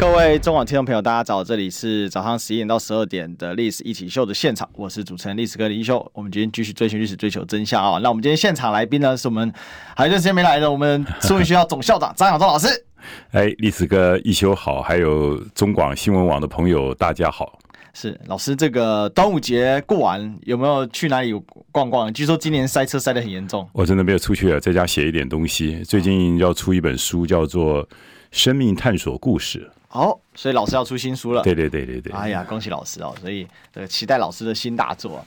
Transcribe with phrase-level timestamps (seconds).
[0.00, 1.44] 各位中广听众朋友，大家早！
[1.44, 6.10] 这里是早上十一点到十二点的历史一起秀的现场，我是主持人历史哥李修。
[6.14, 8.00] 我们今天继续追寻历史，追求真相啊！
[8.02, 9.52] 那我们今天现场来宾呢，是我们
[9.94, 12.66] 还有一段时间没来的我们树荫学校总校长张亚忠老师。
[13.32, 17.58] 哎，历史哥一修好，还有中广新闻网的朋友，大家好。
[17.92, 21.34] 是老师，这个端午节过完有没有去哪里
[21.70, 22.10] 逛逛？
[22.10, 23.68] 据说今年塞车塞得很严重。
[23.74, 25.84] 我真的没有出去了，在家写一点东西。
[25.84, 27.86] 最近要出一本书，叫做
[28.30, 29.70] 《生命探索故事》。
[29.92, 31.42] 好、哦，所以老师要出新书了。
[31.42, 32.12] 对对对对对。
[32.12, 33.12] 哎呀，恭喜老师哦！
[33.20, 35.20] 所以这个期待老师的新大作。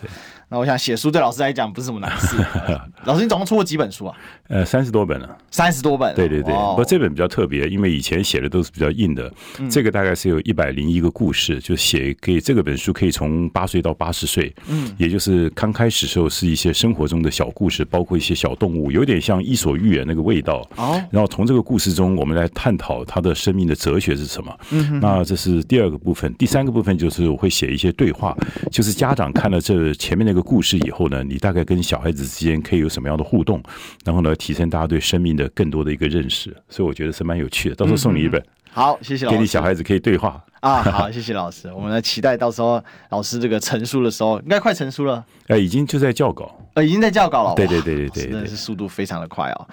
[0.53, 2.37] 那我想写书对老师来讲不是什么难事。
[3.05, 4.15] 老师，你总共出过几本书啊？
[4.49, 5.35] 呃，三十多本了。
[5.49, 6.13] 三十多本。
[6.13, 6.53] 对对对。
[6.53, 9.33] 不过这本比较特别，因为以前写的都是比较硬的。
[9.59, 14.53] 嗯、这个大概是有一百零一个故事，就写可以这个本书可以从八岁到八十岁。
[14.69, 14.93] 嗯。
[14.99, 20.61] 也就是刚开始时候是一些生活中的小故事，包括一些小动物，有点像伊索寓言那个味道。
[20.75, 21.03] 哦。
[21.09, 24.55] 然后从这个故事中，我们来探讨他的生命的哲学是什么。
[24.69, 28.37] 嗯哼，那这是第二个部分，第三个部分就是我会写一些对话，
[28.71, 33.63] 就是家长看了这前面那个故事以后呢，你大概跟小孩子之间可以有什么样的互动，
[34.05, 37.75] 然后呢，提升大家对生命的更多的一个认识，所以我觉得是蛮有趣的。
[37.75, 40.43] 到时候送你一本，好，谢谢老师，给你小孩子可以对话。
[40.61, 41.71] 啊，好，谢谢老师。
[41.75, 45.23] 我们来期待到时候老师这个成书的时候，应该快成书了。
[45.47, 47.53] 呃，已经就在校稿，呃，已经在校稿了。
[47.53, 49.67] 对对对对对，真的是速度非常的快哦。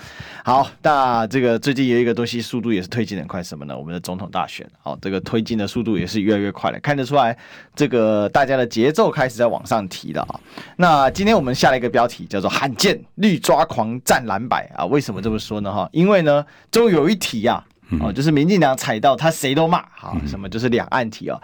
[0.45, 3.79] 好，那这个最近有一个东西速度也是推进的快，什么呢？
[3.79, 7.35] 我们的总统大选，好，这个推进的速度也是越来越快了，看得出来，
[7.75, 10.41] 这个大家的节奏开始在往上提了啊。
[10.77, 15.73] 那今天我们下了一个标题叫做“罕见绿抓狂战蓝白”啊，为什么这么说呢？
[15.73, 17.65] 哈，因为呢，终于有一题啊。
[17.99, 21.41] 哦，就是民进党踩到他谁都骂，好，什么就是两岸题哦。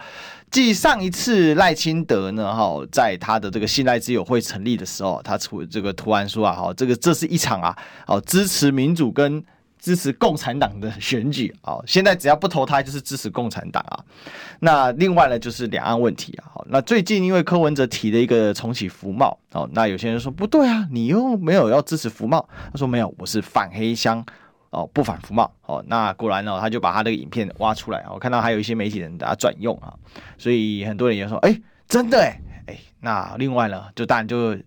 [0.49, 9.43] 继上一次赖清德呢，哈，在他的这个信赖之友会成立的时候，他出这个突然说啊，哈，这个这是一场啊，哦，支持民主跟
[9.77, 11.75] 支持共产党的选举啊。
[11.85, 13.99] 现在只要不投他，就是支持共产党啊。
[14.61, 16.47] 那另外呢，就是两岸问题啊。
[16.53, 24.25] 好，那最近因为柯文哲提了一个重启服贸，哦，那有些人说不对啊，你又没有要支持服贸，他说没有，我是反黑箱。
[24.69, 29.93] 哦，不反服贸哦，那果然呢，他就把他这个影片挖出来，我看到还有一些媒体人把它转用啊，
[30.37, 31.57] 所以很多人也说，哎，
[31.87, 34.57] 真的哎哎，那另外呢，就当然就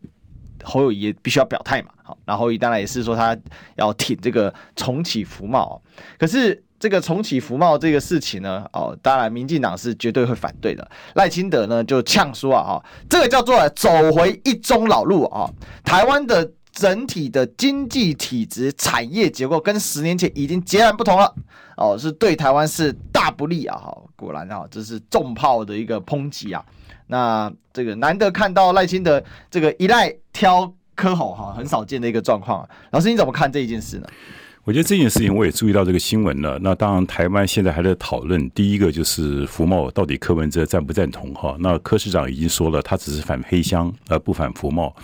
[0.65, 3.37] 侯友谊必须要表态嘛，好，然后侯友宜当然也是说他
[3.77, 5.81] 要挺这个重启服贸，
[6.19, 15.51] 可是这个重启服贸这个事情呢，哦，当然民进党是绝对会反对的，赖清德呢就呛说啊，哈，这个叫做走回一中老路啊，
[15.85, 16.51] 台湾的。
[16.81, 21.35] 整体的经济体质、产业结构跟十年前已经截然不同了，
[21.77, 23.77] 哦，是对台湾是大不利啊！
[23.77, 26.65] 哈，果然啊，这是重炮的一个抨击啊。
[27.09, 32.67] 那这个难得看到赖清德这个一赖挑柯吼哈，很少见的一个状况。
[32.93, 34.07] 老师，你怎么看这一件事呢？
[34.65, 36.59] 我觉得这件事情我也注意到这个新闻了。
[36.63, 38.51] 那当然，台湾现在还在讨论。
[38.51, 41.57] 第一个就是服贸到底柯文哲赞不赞同哈？
[41.61, 44.95] 那柯市长已经说了，他只是反黑箱而不反服贸。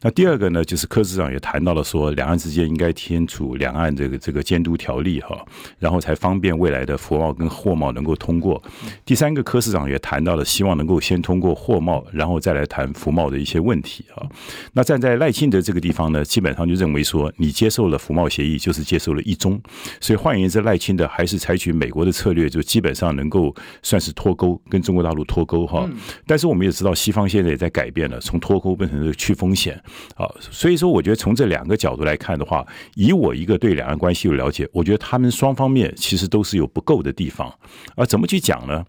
[0.00, 5.40] 那第二个呢，就是柯市长也谈到了说，两岸之间应该签署两岸这个这个监督条例哈，
[5.78, 8.60] 然后才方便未来的服贸跟货贸能够通过。
[9.04, 14.26] 第三个，柯市长也谈到了，希望能够先通过货贸，然后再来谈服贸的一些问题哈。
[14.72, 19.14] 那站在赖清德这个地方呢，基本上就认为说，你接受了服贸协议，就是接受。
[19.14, 19.62] 了一中，
[20.00, 25.88] 所以换言之，赖清德还是采取美国的策略，就基本上能够算是脱钩，跟中国大陆脱钩哈。
[26.26, 29.80] 但是我们也知道，西方现在也在改变了，从脱钩变成这个去风险
[30.16, 30.26] 啊。
[30.40, 32.66] 所以说，我觉得从这两个角度来看的话，
[32.96, 37.48] 以我一个对两岸关系有了解，我觉得他们双方面其实都是有不够的地方。
[37.94, 38.84] 啊怎么去讲呢？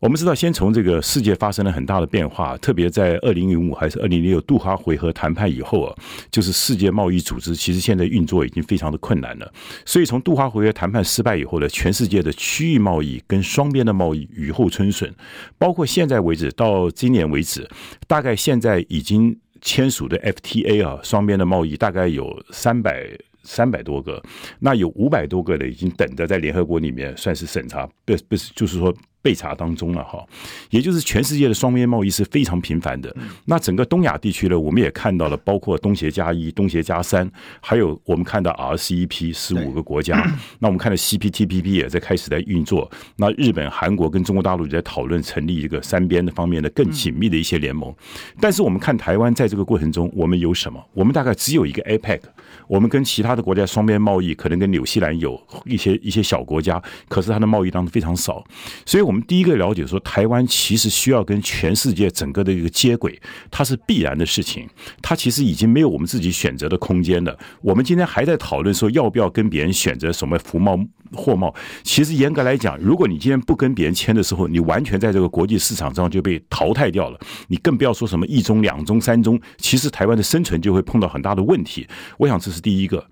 [0.00, 5.94] 我们知道，先从这个世界发生了很大的变化，特别在二零零五还是二零零六杜哈回合谈判以后啊，
[6.30, 9.52] 就是世界贸易组织其实现在运作已经非常的困难了。
[9.84, 15.14] 所以从杜哈回合谈判失败以后呢，全世界的区域贸易跟双边的贸易雨后春笋，
[15.58, 17.68] 包括现在为止到今年为止，
[18.06, 23.06] 大概现在已经签署的 FTA 啊，双边的贸易大概有三百。
[23.42, 24.22] 三百多个，
[24.58, 30.24] 那有五百多个的已经等着在联合国里面算是审查，不不是，就是说备查当中了哈，
[30.70, 33.14] 也就是全世界的双边贸易是非常频繁的。
[33.44, 37.30] 那整个东亚地区呢，我们也看到了，包括东协加一、东协加三，
[37.60, 40.24] 还有我们看到 RCEP 十五个国家。
[40.58, 42.90] 那我们看到 CPTPP 也在开始在运作。
[43.16, 47.94] 那日本、韩国跟中国大陆也在讨论成立一个三边的方面的更紧密的一些联盟。
[48.40, 50.82] 但是我们看台湾在这个过程中，我们有什么？
[50.92, 52.20] 我们大概只有一个 APEC。
[52.66, 58.44] 我们跟其他的国家双边贸易，可能跟纽西兰有一些一些小国家，可是它的贸易当中非常少。
[58.86, 63.20] 所以，我们第一个了解说，台湾其实需要跟全世界整个的一个接轨，
[63.50, 64.68] 它是必然的事情。
[65.02, 67.36] 它其实已经没有我们自己选择的空间了。
[67.60, 70.78] 我们今天还在讨论说，要不要跟别人选择什么服贸、
[71.12, 71.52] 货贸？
[71.82, 77.18] 其实严格来讲，如果你今天不跟别人签的时候，你完全在这个国际市场上就被淘汰掉了。
[77.48, 81.84] 你更不要说什么一中、两中、三中，其实台湾的生存就会碰到很大的问题。
[82.16, 82.60] 我想这是。
[82.60, 83.02] 第一个，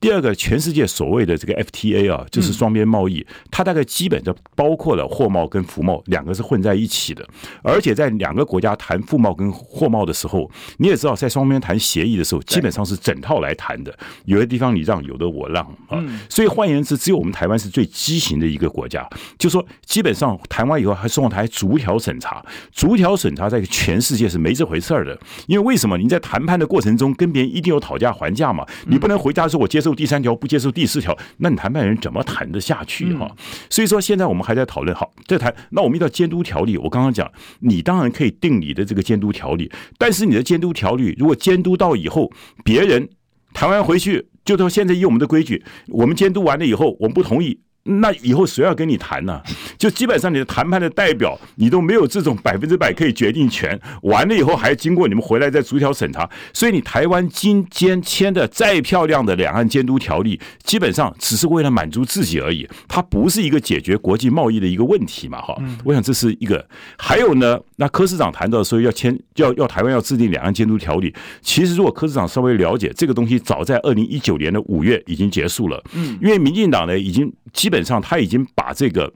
[0.00, 7.26] 第二个，全世界所谓的这个 FTA 啊，就是双边贸易，它大概基本就包括了货贸跟服贸两个是混在一起的，
[7.62, 13.92] 而且在两个国家谈服贸跟货贸的时候，你也知道，在双边谈协议的时候，基本上是整套来谈的，
[14.24, 19.08] 有的地方你让，有的我让啊，所以换言之，只有我们台湾是最畸形的一个国家，
[19.38, 25.96] 就说基本上谈完以后还送台逐条审查，逐条审查在全世界是没这回事儿的，因为为什么？
[25.96, 28.66] 你在谈判的过程中跟别人一定有讨价还价嘛。
[28.86, 33.26] 你不能回家说，我接受第三条，不接受第四条，那你谈判人怎么谈得下去哈？
[33.70, 37.30] 所以说，现在我们还在讨论，好，这谈，那我们遇到监督条例，我刚刚讲，
[37.60, 42.30] 你当然可以定你的这个监督条例，但是你的监督条例如果监督到以后，
[42.64, 43.08] 别人
[43.52, 47.60] 台湾回去，就说现在以我们的规矩，我们监督完了以后，我们不同意。
[47.86, 49.40] 那以后谁要跟你谈呢？
[49.78, 53.78] 就基本上你的谈判的代表，你都没有这种百分之百可以决定权。
[54.02, 65.40] 完了以后还经过你们回来再逐条审查，所以你台湾今天签的再漂亮的两岸监督条例，基本上只是为了满足自己而已，它不是一个解决国际贸易的一个问题嘛？
[65.40, 66.66] 哈，我想这是一个。
[66.98, 75.80] 还有呢，那柯市长谈到说要签，要要台湾要制定两岸监督条例，其实如果柯市长稍微了解这个东西，早在二零一九年的五月已经结束了。
[75.92, 77.75] 嗯，因为民进党呢已经基本。
[77.76, 79.12] 本上，他已经把这个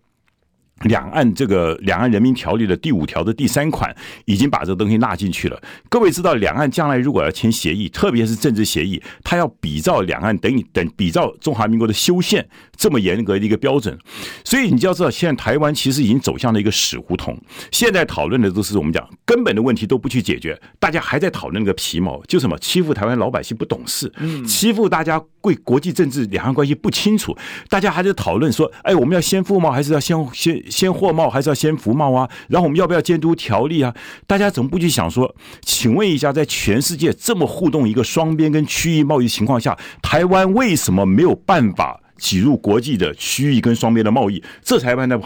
[0.86, 3.94] 两岸这个两岸人民条例的第五条的第三款，
[4.24, 5.60] 已经把这个东西纳进去了。
[5.90, 13.98] 各位知道，两岸将来如果要签协议，特别是政治协议，他要比照两岸等于等比照中华民国的修宪这么严格的一个标准。
[14.42, 17.38] 所以你就要知道，现在台湾其实已经走向了一个死胡同。
[17.70, 24.10] 现在讨论的都是我们讲根本的问题都不去解决，大家还在讨论那个皮毛，就什么欺负台湾老百姓不懂事，
[24.46, 27.36] 欺负大家对国际政治两岸关系不清楚，
[27.68, 30.69] 大家还在讨论说，哎，我们要先富吗还是要先先。
[30.70, 32.30] 先货贸还是要先服贸啊？
[32.48, 33.94] 然后我们要不要监督条例啊？
[34.26, 35.34] 大家怎么不去想说？
[35.62, 44.42] 请问一下，在全世界这么互动一个双边跟区域贸易情况下，台湾为什么没有办法挤入国际的区域跟双边的贸易？
[44.62, 45.20] 这才是那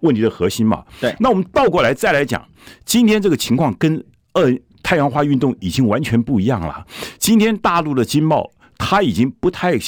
[0.00, 0.84] 问题的核心嘛。
[1.00, 1.14] 对。
[1.18, 2.46] 那我们倒过来再来讲，
[2.84, 4.04] 今天这个情况跟
[4.34, 6.86] 二太阳花运动已经完全不一样了。
[7.18, 9.78] 今天大陆的经贸，它已经不太。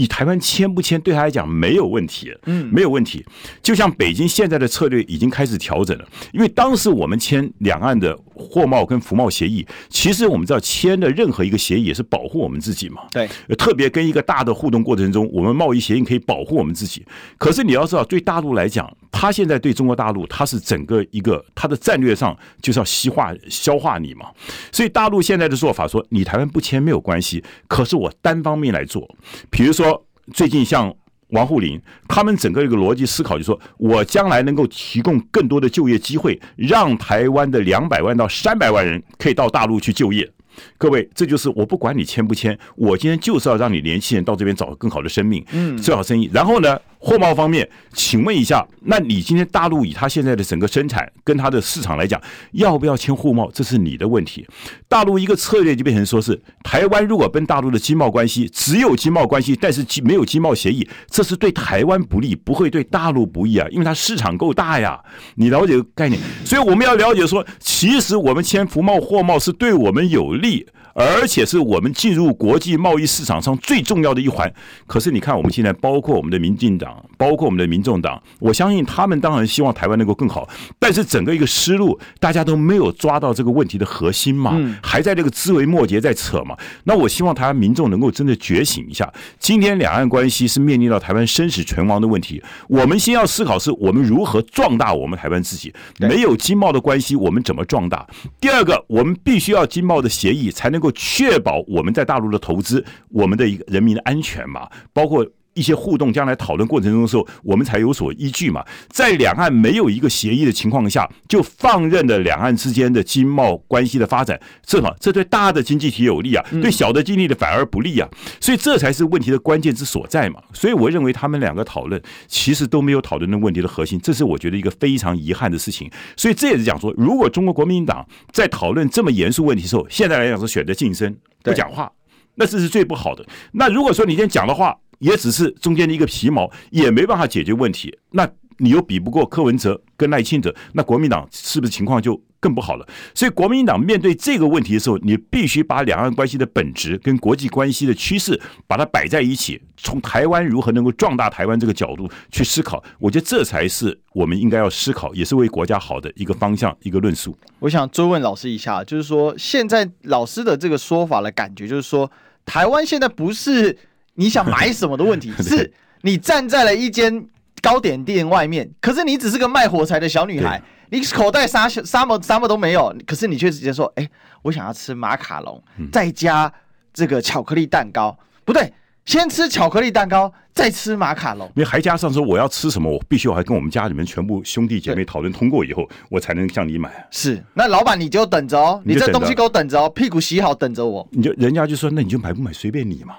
[0.00, 3.22] 你台湾签不签对他来讲没有问题，嗯，没有问题。
[3.62, 13.28] 就像北京现在的策略已经开始调整了，因为当时我们签两岸的货贸跟服贸协议，其实我们知道签的任何一个协议也是保护我们自己嘛，对。
[13.58, 17.04] 特别跟一个大的互动过程中，我们贸易协议可以保护我们自己。
[17.36, 24.26] 可是你要知道，对大陆来讲，他现在对中国大陆，他是整个一个他的战略上就是要西化消化你嘛。
[24.70, 29.12] 所以大陆现在的做法说，你台湾不签没有关系，可是我单方面来做，
[29.50, 29.80] 比如说。
[29.80, 30.04] 说
[30.34, 30.94] 最近像
[31.30, 40.30] 王沪宁，他们整个一个逻辑思考就是说，我将来能够提供更多的就业机会，让台湾的两百万到三百万人可以到大陆去就业。
[40.76, 46.28] 各位，这就是我不管你签不签，我今天就是要让你年轻人到这边找个更好的生命，嗯，最好生意。
[46.32, 46.78] 然后呢？
[47.02, 52.20] 货贸方面，请问一下，那你今天大陆以它现在的整个生产跟它的市场来讲，
[52.52, 53.50] 要不要签货贸？
[53.52, 54.46] 这是你的问题。
[54.86, 65.00] 大陆一个策略就变成说是，台湾如果跟大陆的经贸关系只有经贸关系，但是没有经贸协议，这是对台湾不利，不会对大陆不利啊，因为它市场够大呀。
[65.36, 66.20] 你了解概念？
[66.44, 70.66] 所以我们要了解说，其实我们签服贸货贸是对我们有利。
[70.94, 74.52] 而且是我们进入国际贸易市场上最重要的一环。
[74.86, 80.48] 可是你看，我们现在包括我们的民进党，包括我们的民众党，我相信他们当然希望台湾能够更好。
[80.78, 86.56] 但是整个一个思路，大家都没有抓到这个问题的核心嘛，还在这个枝微末节在扯嘛。
[86.84, 89.12] 那我希望台湾民众能够真的觉醒一下。
[89.38, 92.42] 今天两岸关系是面临到台湾生死存亡的问题。
[92.68, 95.72] 我们先要思考是我们如何壮大我们台湾自己。
[95.98, 98.06] 没有经贸的关系，我们怎么壮大？
[98.40, 108.64] 第二个，我们必须要经贸的协议才能能够确保我们在大陆的投资，我们的一个人民的安全嘛，包括一些互动，将来讨论过程中的时候，我们才有所依据嘛。
[108.88, 118.08] 在两岸没有一个协议的情况下，就放任了两岸之间的经贸关系的发展，这么这对大的经济体有利啊，对小的经济体反而不利啊。
[118.40, 120.40] 所以这才是问题的关键之所在嘛。
[120.52, 125.90] 所以我认为他们两个讨论其实都没有讨论的问题的核心，这是我觉得一个非常遗憾的事情。
[126.16, 131.90] 所以这也是讲说，如果中国国民党在讨论这么严肃问题的时候，现在来讲是选择噤声不讲话，
[132.36, 133.24] 那这是最不好的。
[133.52, 137.98] 那如果说你今天讲的话，也只是中间的一个皮毛，也没办法解决问题。
[138.12, 138.26] 那
[138.58, 142.86] 你又比不过柯文哲跟赖清德，那国民党是不是情况就更不好了？
[143.14, 152.84] 所以国民党面对这个问题的时候，你必须把两岸关系的本质跟国际关系的趋势把它摆在一起，从台湾如何能够壮大台湾这个角度去思考。
[152.98, 157.34] 我觉得这才是我们应该要思考，也是为国家好的一个方向，一个论述。
[157.60, 162.12] 我想追问老师一下，就是说现在老师的这个说法的感觉，就是说
[162.44, 163.78] 台湾现在不是。
[164.20, 165.72] 你想买什么的问题， 是
[166.02, 167.26] 你站在了一间
[167.62, 170.60] 糕点店外面，可是你只是个卖火柴的小女孩，
[170.90, 174.06] 你口袋啥啥么啥么都没有，可是你却直接说：“哎，
[174.42, 176.52] 我想要吃马卡龙，再加
[176.92, 178.70] 这个巧克力蛋糕。”不对，
[179.06, 181.50] 先吃巧克力蛋糕，再吃马卡龙。
[181.54, 187.08] 你还加上说我要吃什么，我必须我还跟我们家里面全部兄弟姐妹讨论通过以后，我才能向你买。
[187.10, 191.08] 是，那老板你就等着哦，你这东西给我等着哦，屁股洗好等着我。
[191.10, 193.14] 你就人家就说，那你就买不买随便你嘛。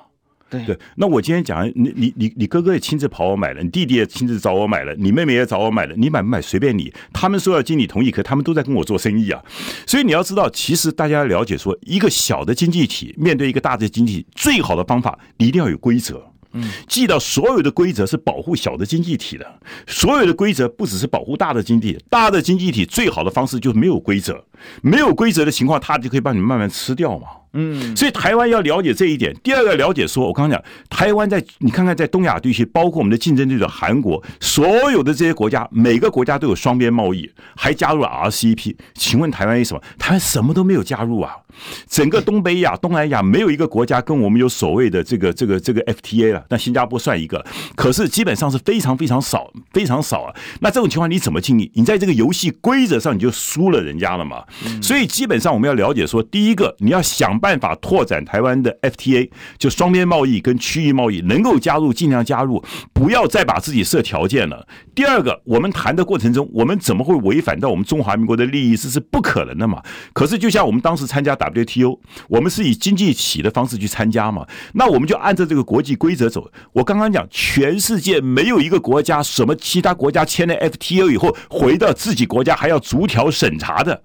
[0.51, 6.93] 对对，那我今天讲，你你你你哥哥也亲自跑我买了，你弟弟也亲自找我买了，你妹妹也找我买了，你买不买随便你。
[7.13, 9.41] 他们说要经理同意，可他们都在跟我做生意啊。
[9.87, 16.21] 所以你要知道，其实大家要了解说，一个小的经济体面对一个大的经济体，最好的方法你一定要有规则。
[16.53, 24.43] 嗯，记到所有的规则是保护小的经济体的，所有的规则不只是保护大的经济，大的经济体最好的方式就是没有规则，
[24.81, 27.27] 没有规则的情况，它就可以把你慢慢吃掉嘛。
[27.53, 29.35] 嗯，所以台湾要了解这一点。
[29.43, 38.73] 第二个了解说，我刚刚讲，台湾在你看看在东亚地区，包括我们的竞争对手韩国，所有的这些国家，每个国家都有双边贸易，还加入了 RCEP。
[38.93, 39.81] 请问台湾为什么？
[39.99, 41.35] 台湾什么都没有加入啊？
[41.89, 46.45] 整个东北亚、东南亚没有一个国家跟我们有所谓的这个、这个、这个 FTA 了。
[46.47, 50.33] 那新加坡算一个，可是基本上是非常非常少，非常少啊。
[50.61, 51.69] 那这种情况你怎么经营？
[51.73, 54.45] 你在这个游戏规则上你就输了人家了嘛。
[54.81, 57.40] 所以基本上我们要了解说，第一个你要想。
[57.41, 64.67] 办法拓展台湾的 FTA，就双边贸易跟区域贸易能够加入，尽量加入，不要再把自己设条件了。
[64.93, 68.77] 第二个，我们谈的过程中，我们怎么会违反到我们中华民国的利益？
[68.77, 69.81] 这是不可能的嘛。
[70.13, 76.51] 可是，就像我们当时参加 WTO，我们是以经济体的方式去参加嘛，那我们就按照这个国际规则走。
[76.73, 84.03] 我刚刚讲，全世界没有一个国家，什么其他国家签了 FTA 以后，回到自己国家还要逐条审查的。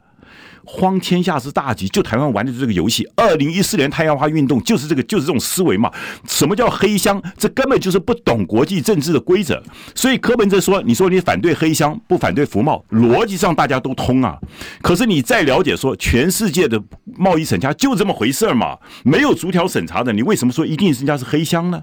[0.67, 3.09] 荒天下之大稽，就台湾玩的这个游戏。
[3.15, 5.91] 二零一四年太阳花运动就是这个，就是这种思维嘛。
[6.29, 7.23] 什么叫黑箱？
[7.39, 9.63] 这根本就是不懂国际政治的规则。
[9.95, 14.37] 所以柯文哲说：“你说你反对黑箱，不反对服贸，逻辑上大家都通啊。
[14.83, 16.83] 可是你再了解说，全世界的
[17.17, 21.83] 贸易审查就这么回事嘛，没有逐条审查的，你为什么说一定人家是黑箱呢？”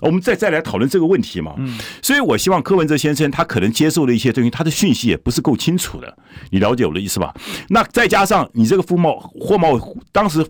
[0.00, 1.54] 我们再再来讨论这个问题嘛，
[2.02, 6.16] 所以我希望柯文哲先生他可能接受的一些东西，他的讯息也不是够清楚的，
[6.50, 7.34] 你了解我的意思吧？
[7.68, 9.78] 那再加上你这个服贸货贸
[10.12, 10.44] 当时。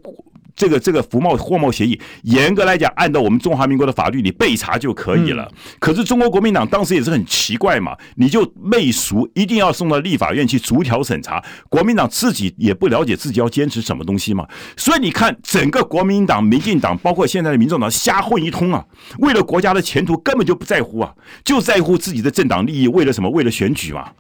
[0.57, 5.51] 这个这个服贸货贸协议，严格来讲，按照我们中华民国的法律，你备查就可以了。
[5.79, 11.43] 可是中国国民党当时也是很奇怪嘛，你就媚俗，一定要送到立法院去逐条审查。
[11.69, 14.47] 国民党自己也不了解自己要坚持什么东西嘛。
[14.77, 18.85] 所以你看，整个国民党、民进党，包括现在的民众党，瞎混一通啊。
[19.19, 21.13] 为了国家的前途，根本就不在乎啊，
[21.45, 22.89] 就在乎自己的政党利益。
[22.89, 23.29] 为了什么？
[23.31, 24.11] 为了选举嘛。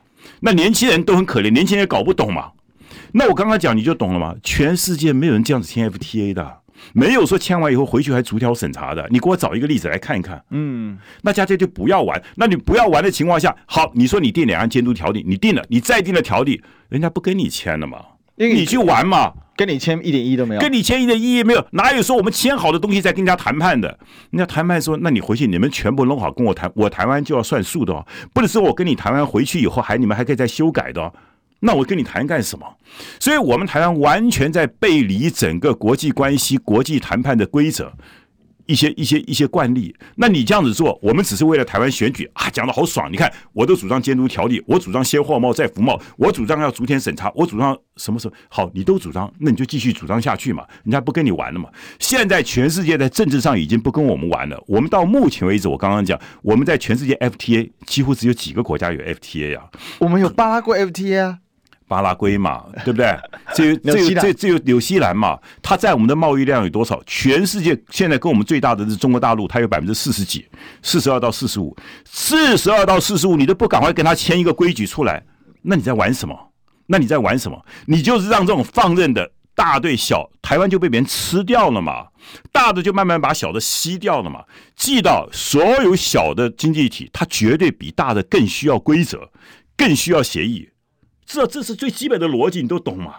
[0.41, 2.49] 那年轻人都很可怜，年轻人也搞不懂嘛。
[3.17, 4.35] 那我刚刚讲你就懂了吗？
[4.43, 6.59] 全世界没有人这样子签 FTA 的，
[6.93, 9.07] 没有说签完以后回去还逐条审查的。
[9.11, 10.43] 你给我找一个例子来看一看。
[10.51, 12.21] 嗯，那大家就不要玩。
[12.35, 17.99] 那你不要玩的情况下，好，你说你定两岸监督条例，你定了，你再定了条例，人家不跟你签了嘛？
[18.37, 19.33] 你去玩嘛？
[19.57, 20.61] 跟你签一点意义都没有。
[20.61, 21.65] 跟你签一点意义没有？
[21.71, 23.97] 哪有说我们签好的东西再跟人家谈判的？
[24.31, 31.13] 人家谈判说，那你回去你们全部弄好跟我谈，我谈完就要算数的哦，不能说我跟你谈完回去以后还你们还可以再修改的。
[31.65, 32.67] 那我跟你谈干什么？
[33.19, 37.93] 所以，我们台湾完全在背离整个国际关系、国际谈判的规则。
[38.67, 43.13] 一些一些一些惯例，那你这样子做，我们只是为了台湾选举啊，讲的好爽。
[43.13, 51.69] 你看，我都主张监督条例，我主张先货贸再服贸，我主张要逐天审查，我主张什么时候好，你都主张，那你就继续主张下去嘛，人家不跟你玩了嘛。
[51.99, 54.59] 现在全世界在政治上已经不跟我们玩了。
[54.67, 59.67] 我们到目前为止，我刚刚讲，我们在全世界 FTA 几乎只有几个国家有 FTA、啊？
[59.99, 61.39] 我们有巴拉圭 FTA 啊。
[61.95, 63.17] 巴拉圭嘛， 对不对？
[63.55, 65.39] 这这这这有纽西兰嘛？
[65.63, 67.01] 它在我们的贸易量有多少？
[67.07, 70.45] 全世界现在跟我们最大的是中国大陆，它有百分之四十几，
[70.83, 75.23] 四十二到四十五，四十二到四十五，你都不赶快跟他签一个规矩出来，
[75.63, 76.37] 那你在玩什么？
[76.87, 77.65] 那你在玩什么？
[77.87, 82.07] 你就是让这种放任的大对小，台湾就被别人吃掉了嘛？
[82.51, 84.43] 大的就慢慢把小的吸掉了嘛？
[84.75, 89.31] 记到所有小的经济体，它绝对比大的更需要规则，
[89.77, 90.69] 更需要协议。
[91.27, 93.15] 这这是最基本的逻辑，你都懂吗？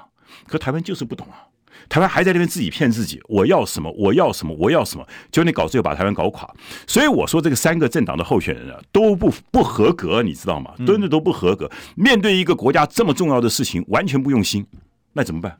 [0.47, 1.47] 可台湾就是不懂啊！
[1.89, 6.47] 台湾还在那边自己骗自己，我要什么，我要什么，我要什么，结果你搞最后把台湾搞垮。
[6.88, 10.71] 所以我说，这个三个政党的候选人啊，都不不合格，你知道吗？
[10.85, 11.69] 真的都不合格。
[11.95, 14.65] 面对一个国家这么重要的事情，完全不用心，
[15.13, 15.57] 那怎么办？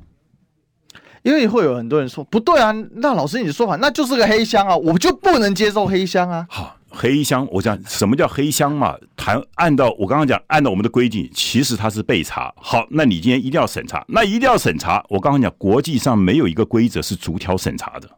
[1.24, 6.46] 因为会有很多人说不对啊，那老师你的说法那就是个黑箱啊，我就不能接受黑箱啊。
[6.50, 6.78] 好。
[6.98, 8.96] 黑箱，我讲什么叫黑箱嘛？
[9.18, 12.54] 谈按照我刚刚讲，按照我们的规定，其实它是被查。
[12.56, 15.04] 好，那你今天一定要审查，那一定要审查。
[15.10, 18.10] 我刚刚讲，国际上没有一个规则是逐条审查的，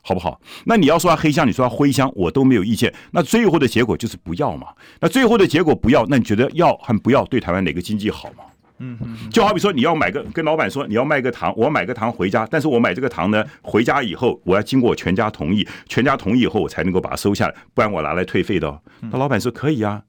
[0.00, 0.40] 好不好？
[0.64, 2.94] 那你要说它黑箱，你说它灰箱，我都没有意见。
[3.10, 4.68] 那最后的结果就是不要嘛。
[5.00, 8.44] 那最后的结果不要，那你觉得要和不要对台湾哪个经济好嘛？
[8.80, 18.80] 嗯嗯，就好比说你要买个跟老板说你要卖个糖，我要买个糖回家，但是我买这个糖呢，回家以后我要经过全家同意，全家同意以后我才能够把它收下来，不然我拿来退费的哦。
[19.02, 20.02] 那老板说可以啊，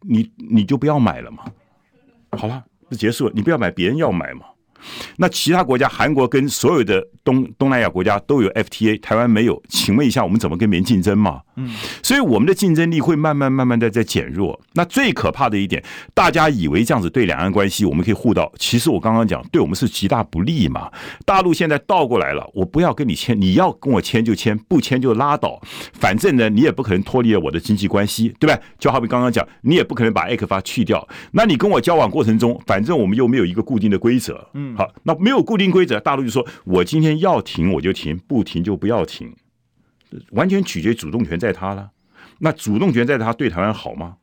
[0.00, 1.44] 你你就不要买了嘛，
[2.32, 4.46] 好了，就结束了，你不要买，别人要买嘛。
[5.16, 11.40] 那其他国家，韩国跟所有的东东南亚国家都有 FTA，台湾没有，请问一下，我们怎么跟别人竞争嘛？
[11.56, 11.70] 嗯，
[12.02, 14.60] 所以我们的竞争力会慢慢慢慢的在减弱。
[14.74, 20.90] 那最可怕的一点，大家以为这样子对两岸关系我们可以互道，其实我刚刚讲，对我们是极大不利嘛。
[21.24, 25.60] 大陆现在倒过来了，我不要跟你签，你要跟我签就签，不签就拉倒。
[25.92, 28.60] 反正呢，你也不可能脱离了我的经济关系，对吧？
[28.78, 31.06] 就好比刚刚讲，你也不可能把 ECFA 去掉。
[31.30, 34.73] 那你跟我交往过程中，反正我们又没有一个固定的规则，嗯。
[34.76, 39.34] 好，那没有固定规则，大陆就说我今天要停我就停，不停就不要停，
[40.30, 41.90] 完全取决主动权在他了。
[42.38, 44.16] 那主动权在他，对台湾好吗？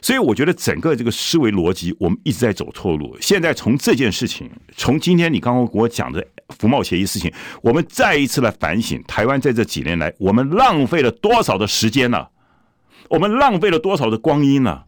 [0.00, 3.16] 所以我觉得整个这个思维逻辑，我们一直在走错路。
[3.20, 7.32] 现在从这件事情，从今天你刚刚给我讲的服贸协议事情，
[7.62, 12.26] 我们再一次来反省台湾在这几年来，我们浪费了多少的时间呢？
[13.08, 14.82] 我们浪费了多少的光阴呢？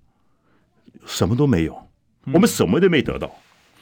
[1.07, 1.89] 什么都没有，
[2.33, 3.31] 我们什么都没得到。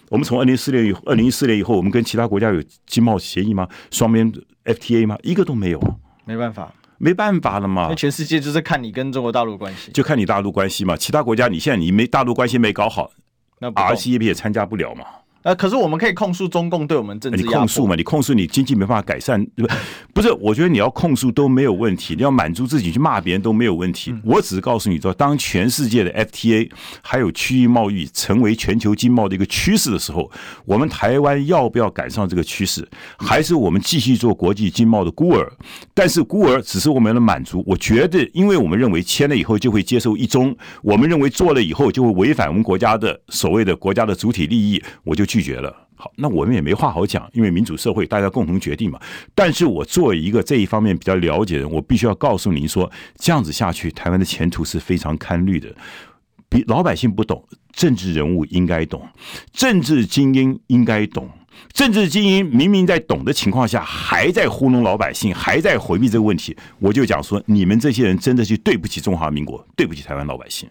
[0.08, 3.68] 我们从二零一四年以二零一四年以后，我们跟其他国家有经贸协议吗？
[3.90, 4.30] 双边
[4.64, 5.16] FTA 吗？
[5.22, 5.80] 一个都没有。
[6.24, 7.94] 没办法，没办法了嘛。
[7.94, 10.96] 全世界就是看你跟中国大陆关系，就看你大陆关系嘛。
[10.96, 13.10] 其他国家，你现在你没大陆关系没搞好，
[13.58, 15.04] 那 RCEP 也参加不了嘛。
[15.42, 17.42] 呃，可是我们可以控诉中共对我们政治。
[17.42, 17.94] 你控诉嘛？
[17.96, 19.74] 你控诉你经济没办法改善，对不？
[20.14, 24.14] 不是，我觉得你要控诉都没有问题，你要满足自己去骂别人都没有问题。
[24.24, 26.70] 我只是告诉你说，当全世界的 FTA
[27.02, 30.30] 还有区域贸易成为全球经贸的一个趋势的时候，
[30.64, 32.86] 我们台湾要不要赶上这个趋势？
[33.16, 35.52] 还是我们继续做国际经贸的孤儿？
[35.92, 37.64] 但是孤儿只是我们的满足。
[37.66, 45.26] 我觉得，因为我们认为签了以后就会接受一中，我们认为做了以后就会违反我们国家的所谓的国家的主体利益，我就。
[45.32, 49.00] 拒绝了，好，那我们也没话好讲，因为民主社会大家共同决定嘛。
[49.34, 55.74] 但是我作为一个这一方面比较了解的人，我必须要告诉您说，这样子下去，台湾的前途是非常堪虑的。
[56.50, 57.42] 比老百姓不懂，
[57.72, 59.08] 政治人物应该懂，
[59.54, 61.30] 政治精英应该懂。
[61.72, 70.68] 政治精英明明在懂的情况下，还在糊弄老百姓，还在回避这个问题，我就讲说，你们这些人真的是对不起中华民国，对不起台湾老百姓。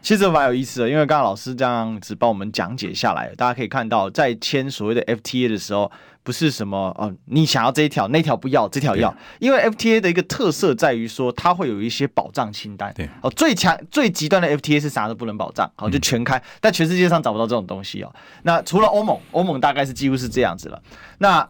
[0.00, 5.90] 其实蛮有意思的，因为刚刚老师这样子帮我们讲解下来，大家可以看到，在签所谓的 FTA 的时候，
[6.22, 12.92] 不是什么哦，你想要这一条，那条不要，这条要，因为 FTA 的一个特色在于说，它会有一些保障清单。
[12.94, 18.14] 对，哦，最强最极端的 FTA 是啥都不能保障，好，就全开，但全世界上找不到这种东西哦。
[18.44, 20.80] 那除了欧盟，欧盟大概是几乎是这样子了。
[21.18, 21.46] 那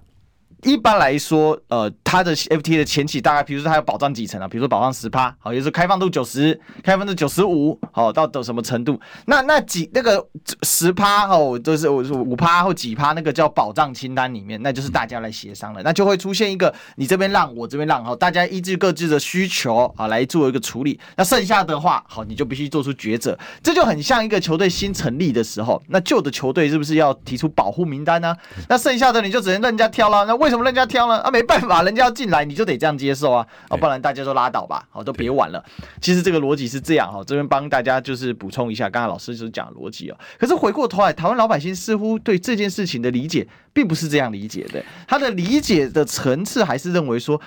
[0.64, 4.48] 一般来说，呃，它的 FTA 的前期大概，比如说它有保障几层啊？
[4.48, 9.00] 比如说保障十趴，好，也就是开放度九十，开放度九十五，好，到到什么程度？
[9.26, 10.26] 那那几那个
[10.62, 20.98] 十趴哦，就是我说五趴或几趴，那个叫保障清单里面，那就是大家来协商了，那就会出现一个你这边让，我这边让，好，大家依据各自的需求啊来做一个处理。
[21.16, 23.38] 那剩下的话，好，你就必须做出抉择。
[23.62, 28.34] 这就很像一个球队新成立的时候，那旧的球队是不是要提出保护名单呢？
[28.68, 30.24] 那剩下的你就只能任人家挑了。
[30.24, 31.30] 那为为什么人家挑呢啊？
[31.30, 33.46] 没办法，人家要进来，你就得这样接受啊！
[33.68, 35.62] 啊，不然大家都拉倒吧，好，都别玩了。
[36.00, 40.18] 其实这个逻辑是这样哈，这边帮大家就是补充一下，刚才老师就是讲逻辑啊。
[40.38, 47.38] 可是回过头来，台湾老百姓似乎对这件事情的理解并不是这样理解的，他的理解的层次还是认为说，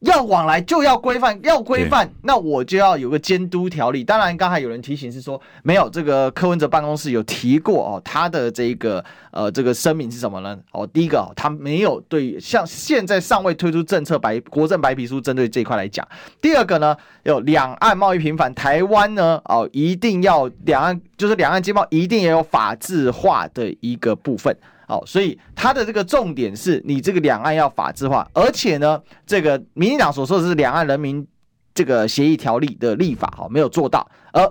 [0.00, 4.02] 要往来就要规范，要规范，那我就要有个监督条例。
[4.02, 10.58] 当然，刚才有人提醒是说，没有这个柯文哲办公室有提过哦，他的这个呃这个声明是什么呢？
[10.72, 16.06] 哦，第一个哦，他没有对像现在尚未推出政策白国政白皮书针对这一块来讲。
[16.40, 24.56] 第二个呢，有两岸贸易频繁，台湾呢哦一定要两岸就是两岸经贸一定也有法制化的一个部分。
[24.90, 31.24] 好，所以他的这个重点是你这个两岸要法制化，而且呢，这个民进党所说的是两岸人民
[31.72, 34.04] 这个协议条例的立法，好，没有做到。
[34.32, 34.44] 而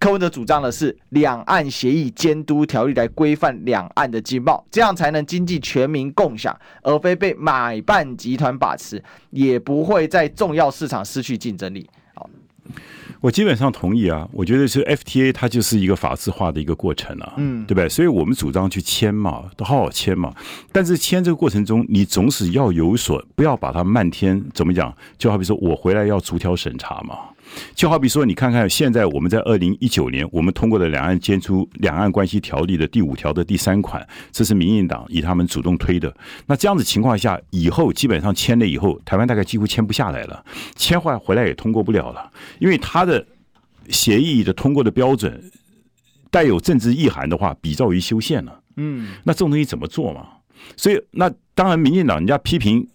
[0.00, 11.88] 柯文哲主张的是两岸协议监督条例来规范两岸的经贸，这样才能经济全民共享，而非被买办集团把持，也不会在重要市场失去竞争力。
[12.12, 12.28] 好。
[13.20, 17.88] 我基本上同意啊，我觉得是 FTA 它就是一个法制化的一个过程啊，嗯，对不对？
[17.88, 20.34] 所以我们主张去签嘛，都好好签嘛。
[20.72, 24.94] 但是签这个过程中，你总是要有所，不要把它漫天怎么讲？
[25.18, 27.16] 就好比说我回来要逐条审查嘛。
[27.74, 36.14] 就好比说，你看看现在我们在二零一九年，我们通过的两岸监出两岸关系条例的第五条的第三款，这是民进党以他们主动推的。
[36.46, 43.24] 那这样子情况下，以后基本上签了以后，台湾大概几乎签不下来了，签回来回来也通过不了了，因为他的
[43.88, 45.50] 协议的通过的标准
[46.30, 48.60] 带有政治意涵的话，比照于修宪了。
[48.76, 50.26] 嗯，那这种东西怎么做嘛？
[50.76, 52.86] 所以那当然，民进党人家批评。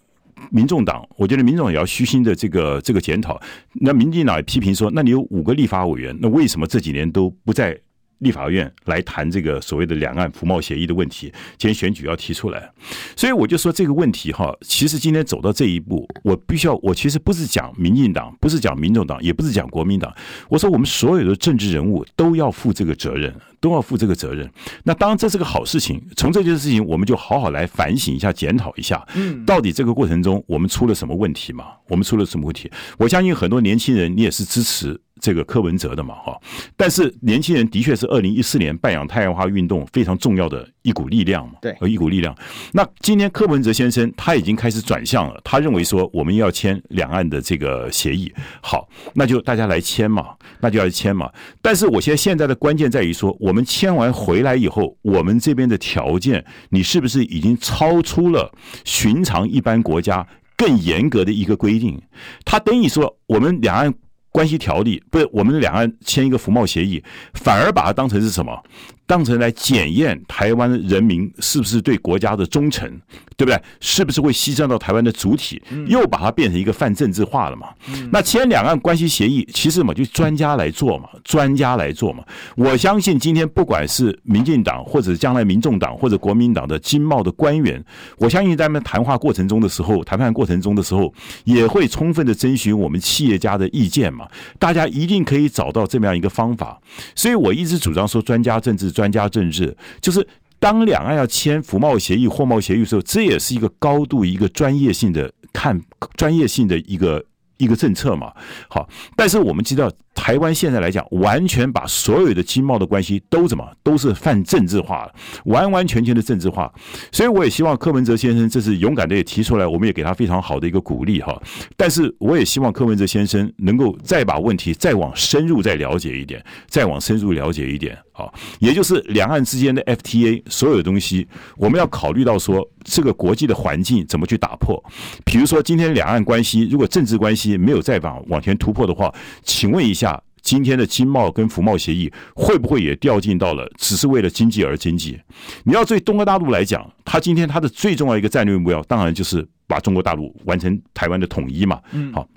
[0.50, 3.40] 民众党，我觉得民众也要虚心的这个这个检讨。
[3.74, 7.78] 那民进党也批评说，那你有五个立法委员，那为什么这几年都不在
[8.22, 11.32] 立法院来谈这个所谓的两岸服贸协议的问题？
[11.58, 12.72] 今天选举要提出来，
[13.16, 20.12] 所以我就说这个问题哈，其实今天走到这一步，我必须要，我其实不是讲民进党，不是讲民众党，也不是讲国民党，
[20.48, 23.34] 我说我们所有的政治人物都要负这个责任。
[23.62, 24.50] 都要负这个责任。
[24.82, 26.02] 那当然这是个好事情。
[26.16, 31.66] 从这件事情，我们就好好来反省一下、检讨一下，嗯，到底这个过程中我们出了什么问题嘛？
[31.86, 32.68] 我们出了什么问题？
[32.98, 36.36] 我相信很多年轻人，你也是支持这个柯文哲的嘛，哈。
[36.76, 42.36] 但是年轻人的确是二零一四年半氧太阳花运动非常重要的一股力量嘛，对，和一股力量。
[42.72, 51.30] 那今天柯文哲先生他已经开始转向了，他认为说我们要签两岸的这个协议，好，那就大家来签嘛，那就要签嘛。
[51.62, 53.52] 但是我现在现在的关键在于说我。
[53.52, 58.50] 我们签完回来以后，我们这边的条件，你是不是已经超出了
[58.82, 62.00] 寻常一般国家更严格的一个规定？
[62.42, 63.92] 他等于说，我们两岸
[64.32, 68.64] 关系条例不是我们两岸签一个服贸协议，反而把它当成是什么？
[69.06, 72.88] 当成来检验台湾人民是不是对国家的忠诚，
[73.36, 73.60] 对不对？
[73.80, 75.60] 是不是会牺牲到台湾的主体？
[75.86, 77.68] 又把它变成一个泛政治化了嘛？
[78.10, 82.24] 那签两岸关系协议，其实嘛，就专家来做嘛，专家来做嘛。
[82.56, 87.84] 我相信今天不管是民进党，或者将来民众党，或者国民党的经贸的官员，
[88.18, 91.12] 我相信在他们谈话过程中的时候，谈判过程中的时候，
[91.44, 94.28] 也会充分的征询我们企业家的意见嘛。
[94.58, 96.80] 大家一定可以找到这么样一个方法。
[97.14, 99.10] 所以我一直主张说，专家政治专。
[99.10, 100.26] 家政治就是，
[100.58, 105.80] 当两岸要签服贸协议、货贸协议的时候，这也是一个高度一个专业性的看
[106.16, 107.22] 专业性的一个
[107.58, 108.32] 一个政策嘛。
[108.68, 109.90] 好，但是我们知道。
[110.14, 115.14] 台湾现在来讲，完全把所有的经贸的关系都怎么都是泛政治化了，
[115.46, 116.72] 完完全全的政治化。
[117.10, 121.40] 所以我也希望柯文哲先生这是勇敢的也提出来，我们也给他非常好的一个鼓励哈。
[121.76, 128.30] 但是我也希望柯文哲先生能够再把问题再往深入再了解一点，再往深入了解一点啊。
[128.60, 134.80] 也就是两岸之间的 FTA 所有的东西，我们要考虑到说这个国际的环境怎么去打破。
[135.24, 140.01] 比如说今天两岸关系如果政治关系没有再往往前突破的话，请问一下。
[140.42, 145.18] 下今天的经贸跟服贸协议会不会也掉进到了只是为了经济而经济？
[145.64, 151.80] 你要对东欧大陆来讲，他今天他的最重要一个战略目标，当然就是把中国大陆完成台湾的统一嘛。
[151.92, 152.28] 嗯，好。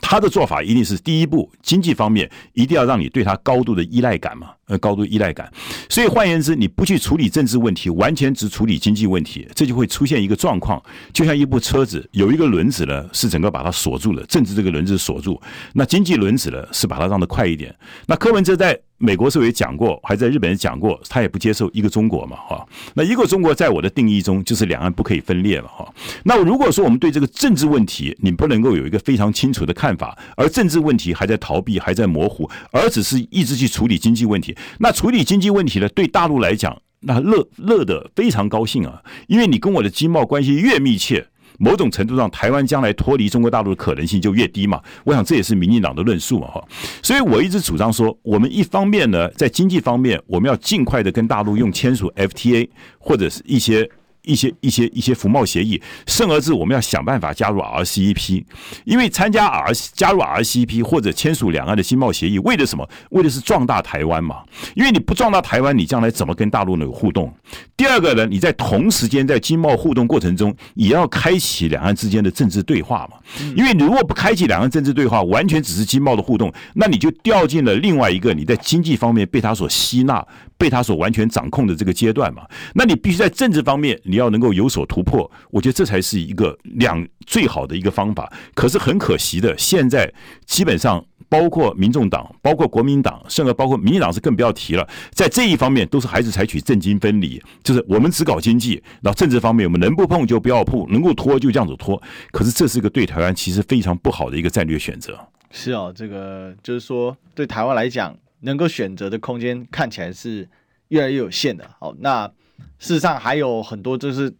[0.00, 5.50] 他的做法一定是第一步，经济方面一定要让你对他高度的依赖感嘛，呃，高度依赖感。
[5.88, 15.40] 所以换言之，你不去处理政治问题，完全只处理经济问题，这就会出现一个状况，就像一部车子有一个轮子呢，是整个把它锁住了，政治这个轮子锁住，
[15.72, 17.74] 那经济轮子呢，是把它让的快一点。
[18.06, 18.78] 那柯文哲在。
[18.98, 22.66] 美国是不是也讲过，还在日本也讲过，他也不接受一个中国嘛，哈。
[22.94, 25.94] 那一个中国在我的定义中就是两岸不可以分裂嘛，哈。
[26.24, 41.28] 那如果说我们对这个政治问题，你不能够有一个非常清楚的看法，而政治问题还在逃避，还在模糊，而只是一直去处理经济问题，那处理经济问题呢，对大陆来讲，那乐乐得非常高兴啊，因为你跟我的经贸关系越密切。
[41.58, 44.80] 某种程度上，台湾将来脱离中国大陆的可能性就越低嘛。
[45.04, 46.64] 我想这也是民进党的论述嘛，哈。
[47.02, 52.68] 所以我一直主张说，我们一方面呢，在经济方面，我们要尽快的跟大陆用签署 FTA
[52.98, 53.90] 或者是一些。
[54.28, 58.44] 一些一些一些服贸协议，甚而至我们要想办法加入 RCEP，
[58.84, 62.88] 因为参加 R 加入 RCEP 或者签署两岸的经贸协议，为了什么？
[63.10, 64.42] 为的是壮大台湾嘛。
[64.74, 67.32] 因为你不壮大台湾，你将来怎么跟大陆有互动？
[67.76, 73.16] 第二个呢，你在同时间在经贸互动过程中，也要开启两岸之间的政治对话嘛。
[73.56, 80.24] 因为你如果不开启两岸政治对话，完全只是经贸的互动，那你就掉进了另外一个你在经济方面被他所吸纳、
[80.58, 82.42] 被他所完全掌控的这个阶段嘛。
[82.74, 88.30] 那你必须在政治方面你要能够有所突破，我觉得这才是一个两最好的一个方法。
[88.54, 90.12] 可是很可惜的，现在
[90.44, 102.00] 基本上包括民众党、包括国民党，甚至包括民进党是更不要提了，在这一方面都是还是采取政经分离，就是我们只搞经济，然后政治方面我们能不碰就不要碰，能够拖就这样子拖。
[102.32, 105.18] 可是这是一个对台湾其实非常不好的一个战略选择。
[105.50, 110.48] 是哦，这个就是说对台湾来讲，能够选择的空间看起来是
[110.88, 111.70] 越来越有限的。
[111.78, 112.30] 好，那。
[112.78, 114.32] 事实上还有很多，就是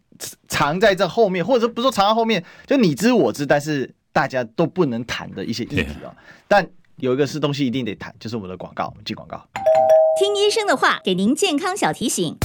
[0.47, 6.13] 藏在这后面，或者不说藏在后面，就你知我知，但是大家都不能谈的一些议题啊。
[6.47, 6.65] 但
[6.97, 8.85] 有一个是东西一定得谈，就是我们的广告。
[8.85, 9.41] 我们进广告。
[10.19, 12.35] 听医生的话，给您健康小提醒。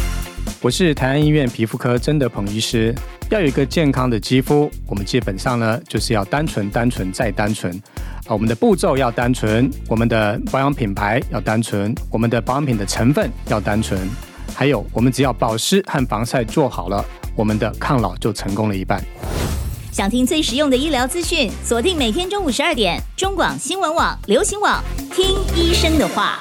[0.60, 2.94] 我是台安医院皮肤科曾德鹏医师。
[3.30, 7.74] 要有一个健康的肌肤，我们基本上呢就是要单纯、单纯再单纯
[8.26, 8.30] 啊。
[8.30, 13.98] 我们的步骤要单纯，我们的保养品牌要单纯，我们的保养品的成分要单纯。
[14.56, 19.02] 还有，我们只要保湿和防晒做好了，我们的抗老就成功了一半。
[19.90, 26.38] 想听最实用的医疗资讯，锁定每天中午十二点，中广新闻网、流行网，听医生的话。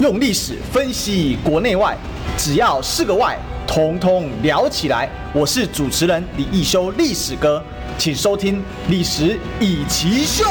[0.00, 1.96] 用历史分析国内外，
[2.36, 5.10] 只要是个“外”，统统聊起来。
[5.34, 7.60] 我是主持人李一修，历史哥，
[7.98, 10.44] 请收听《历史以奇秀》。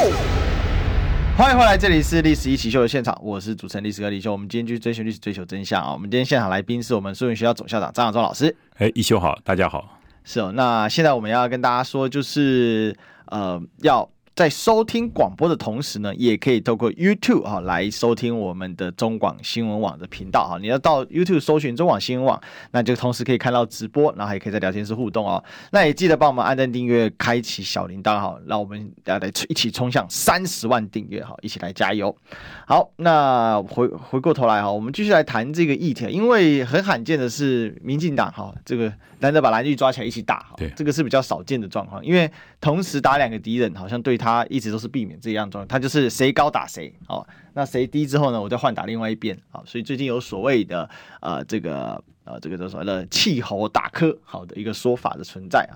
[1.38, 4.32] 欢迎回来，这里是历史一起秀的现场，我是主持人历史哥李修。
[4.32, 5.92] 我们今天去追寻历史，追求真相啊！
[5.92, 8.52] 我们今天现场来宾是我们树云学校总校长张亚忠老师。
[8.78, 10.00] 哎，一修好，大家好。
[10.24, 12.92] 是哦，那现在我们要跟大家说，就是
[13.26, 14.10] 呃，要。
[14.38, 20.58] 在收听广播的同时呢，也可以透过 YouTube 啊来收听我们的中广新闻网的频道哈。
[20.60, 25.42] 你要到 YouTube 搜寻中广新闻网，那就同时可以看到直播，然后也可以在聊天室互动哦。
[25.72, 32.16] 那也记得帮我们按赞订阅，开启小铃铛哈，让我们大家来一起冲向三十万订阅哈，一起来加油。
[32.64, 44.27] 好，那回回过头来哈，我们继续来谈这个议题，因为很罕见的是民进党哈，这个难得把蓝绿抓起来一起打哈，对，这个是比较少见的状况，因为同时打两个敌人，好像对他。
[44.28, 50.88] 他一直都是避免这样状况，他就是谁高打谁，哦，那谁低之后呢，我再换打另外一边，好，所以最近有所谓的
[51.20, 55.74] 呃这个呃这个叫什么的气候打磕，好的一个说法的存在啊。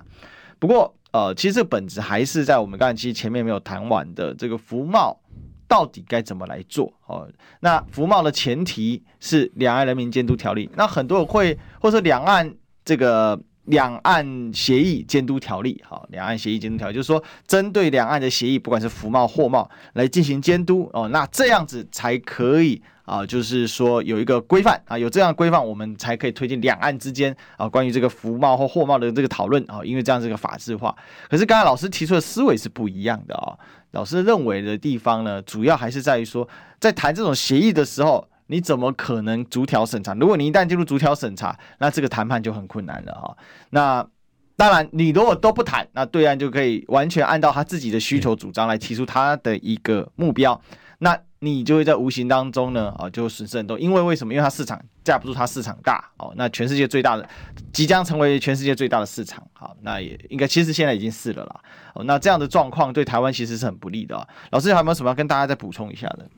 [0.59, 5.19] 不过呃，其实这本质还是在我们刚才其实前面没有谈完的这个服贸
[5.67, 7.27] 到底该怎么来做哦。
[7.59, 13.39] 那服贸的前提是两岸人民监督条例，那很多人会或者两岸这个。
[13.65, 30.93] 两岸协议监督条例，好，两岸协议监督条例就是说，针对两岸的协议，不管是服贸、货贸，来进行监督哦，那这样子才可以啊，就是说有一个规范啊，有这样规范，我们才可以推进两岸之间啊，关于这个服贸或货贸的这个讨论啊，因为这样是个法制化。
[31.29, 33.57] 可是刚才老师提出的思维是不一样的啊，
[33.91, 36.45] 老师认为的地方呢，主要还是在于说，
[36.79, 38.27] 在谈这种协议的时候。
[38.47, 40.13] 你怎么可能逐条审查？
[40.15, 43.37] 如果你一旦进入逐条审查，那这个谈判就很困难了哈。
[43.69, 44.05] 那
[44.55, 50.61] 当然，你如果都不谈，那对岸就可以完全按照他自己的需求主张来提出他的一个目标，
[50.99, 53.79] 那你就会在无形当中呢啊，就损失很多。
[53.79, 54.31] 因为为什么？
[54.31, 56.31] 因为它市场架不住它市场大哦。
[56.37, 57.27] 那全世界最大的
[57.73, 61.59] 即将成为全世界最大的市场，好，那也应该其实现在已经是了啦。
[61.95, 64.27] 哦，那这样的状况对台湾其实是很不利的。
[64.51, 66.29] 老师还有没有什么要跟大家再补充一下的？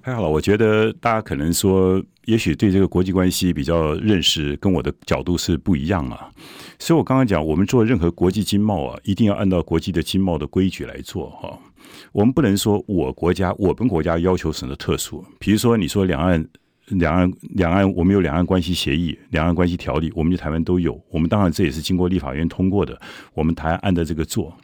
[0.00, 6.30] 还好，我觉得大家可能说，也许对这个国际关系比较认识，跟我的角度是不一样啊。
[6.78, 11.58] 所以我刚刚讲，我们做任何国际经贸啊，一定要按照国际的经贸的规矩来做哈。
[12.12, 16.46] 我们不能说我国家我们国家要求什么特殊，比如说你说两岸。
[16.90, 20.98] 两岸两岸，我们有两岸关系协议、两岸关系条例，我们就台湾都有。
[21.10, 22.98] 我们当然这也是经过立法院通过的，
[23.34, 24.56] 我们台湾按照这个做。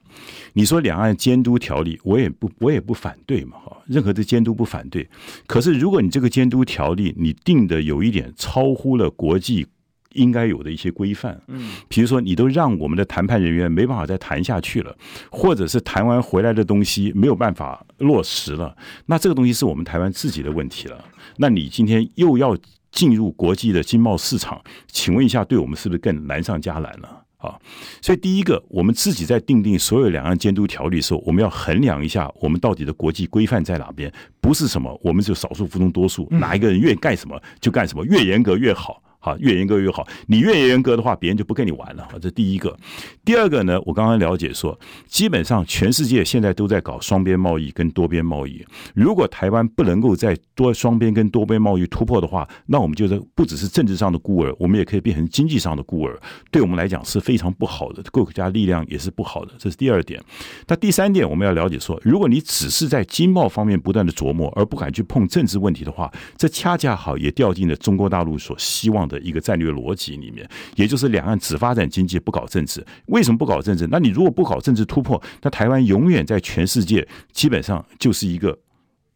[0.53, 5.09] 你说两岸监督条例，我也不我也不反对嘛，哈，任何的监督不反对。
[5.47, 9.67] 可是如果你这个监督条例你定的有一点超乎了国际
[10.15, 14.97] 应该有的一些规范，嗯，比如说你都让我们的谈判人员没办法再谈下去了，
[15.31, 21.05] 或者是谈完回来的东西没有办法落实了，那这个东西是我们台湾自己的问题了。
[21.37, 22.57] 那你今天又要
[22.91, 27.59] 进入国际的经贸市场，请问一下，对我们是不是更难上加难了啊？
[28.01, 34.13] 所以第一个，我们自己在定定所有两岸监督条例的时候，我们要衡量一下，我们到底的国际规范在哪边？
[34.41, 39.03] 不是什么，我们就少数服从多数，哪一个人愿意干什么就干什么，越严格越好。
[39.25, 40.07] 好，越严格越好。
[40.27, 42.07] 你越严格的话，别人就不跟你玩了。
[42.13, 42.77] 好，这第一个。
[43.25, 48.63] 第二个呢，我刚刚了解说，基本上全世界现在都在搞双边贸易跟多边贸易。
[48.93, 56.21] 如果台湾不能够在多双边跟多边贸易突破的话，那我们就是不只是政治上的孤儿，我们也可以变成经济上的孤儿。
[56.51, 59.53] 对我们来讲是非常不好的，各国家力量也是不好的。
[59.57, 60.23] 这是第二点。
[60.67, 69.14] 那第三点，我们要了解说，如果你只是在经贸方面不断的琢磨，而不敢去碰政治问题的话，这恰恰好也掉进了中国大陆所希望的。
[69.15, 72.85] 的一个战略逻辑里面，也就是两岸只发展经济，不搞政治。
[73.07, 73.87] 为什么不搞政治？
[73.91, 78.59] 那你如果不搞政治突破，那台湾永远在全世界基本上就是一个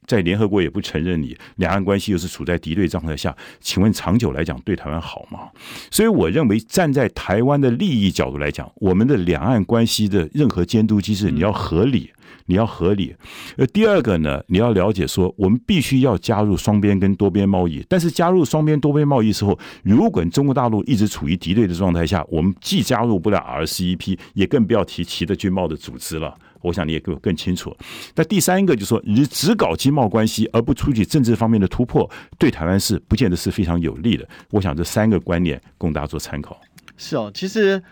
[0.07, 3.37] 在联合国也不承认你，两岸关系又是处在敌对状态下。
[3.61, 5.51] 请问长久来讲对台湾好吗？
[5.91, 12.11] 所以我认为站在台湾的利益角度来讲，我们的两岸关系的任何监督机制你要合理。
[12.49, 13.15] 你要合理，
[13.59, 26.35] 呃，第二个呢，你要了解说，我们必须要加入双边跟多边贸易，但是加入双边多边贸易时候，如果中国大陆一直处于敌对的状态下，我们既加入不了 RCEP，也更不要提其他军贸的组织了。
[26.63, 27.77] 我想你也更更清楚。
[28.17, 34.27] 那第三个就是说，你只搞经贸关系而不出去政治方面的突破，对台湾是不见得是非常有利的。
[34.51, 36.59] 我想这三个观念供大家做参考。
[36.97, 37.83] 是哦，其实。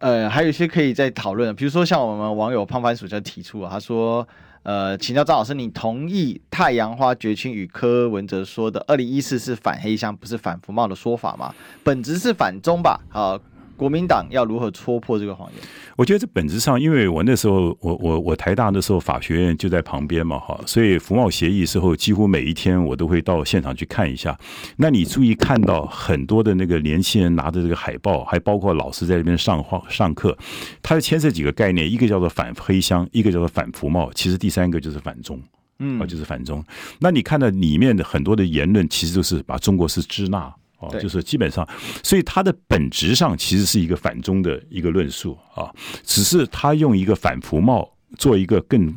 [0.00, 4.26] 呃，还有一些可以再讨论，比如说像我们网友胖番薯就提出啊，他说，
[4.62, 11.54] 呃，请教张老师，你同意太阳花绝青与柯文哲说的“二零一四是反黑箱，不是反福茂”的说法吗？
[11.84, 13.00] 本质是反中吧？
[13.10, 13.38] 好。
[13.80, 15.62] 国民党要如何戳破这个谎言？
[15.96, 24.38] 我觉得这本质上，因为我那时候，我我我台大的时候法学院就在旁边嘛，哈，所以服贸协议时候，几乎每一天我都会到现场去看一下。
[24.76, 30.36] 那你注意看到很多的那个年轻人拿着这个海报，还包括老师在这边上话上课，
[30.82, 35.40] 他牵涉几个概念，一个叫做反黑箱，一个叫做反服贸，其实第三个就是反中，
[35.78, 36.62] 嗯，啊，就是反中。
[36.98, 40.52] 那你看到里面的很多的言论，其实都是把中国是支那。
[40.80, 41.66] 哦，就是基本上，
[42.02, 45.70] 所以它的本质上其实是一个反中的一个论述啊，
[46.02, 47.88] 只是他用一个反服贸
[48.18, 48.92] 做一个更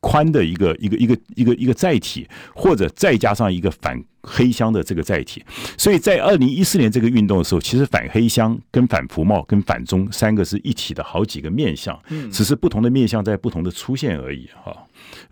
[0.00, 5.42] 宽的一个一个一个一个一个载体，或者再加上一个反黑箱的这个载体。
[5.78, 11.98] 所以在二零一四年这个运动的时候，其实反黑箱跟反服贸跟反中三个是一体的好几个面向，
[12.30, 14.76] 只是不同的面向在不同的出现而已哈。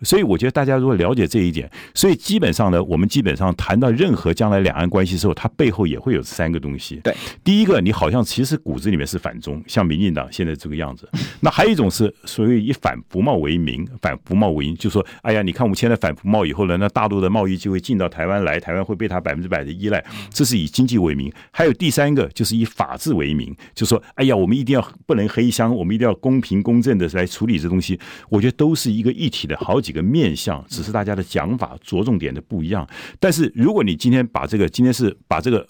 [0.03, 6.97] 所以我觉得大家如果了解这一点，所以基本上呢，我们基本上谈到任何将来两岸关系的时候，它背后也会有三个东西。
[6.97, 11.09] 对，第一个，你好像其实骨子里面是反中，像民进党现在这个样子。
[11.41, 21.33] 那还有一种是所谓以反服贸为名，反服贸为因，就说，哎呀，你看我们现在反服贸以后呢，那大陆的贸易就会进到台湾来，台湾会被他百分之百的依赖，这是以经济为名。
[21.51, 27.99] 还有第三个就是以法治为名，就说，哎呀，我们一定要不能黑箱，我们一定要公平公正的来处理这东西。
[28.29, 32.87] 我觉得都是一个一体的好几个面向，只是大家的讲法着重点的不一样。
[33.19, 35.67] 但是如果你今天把这个今天是把这个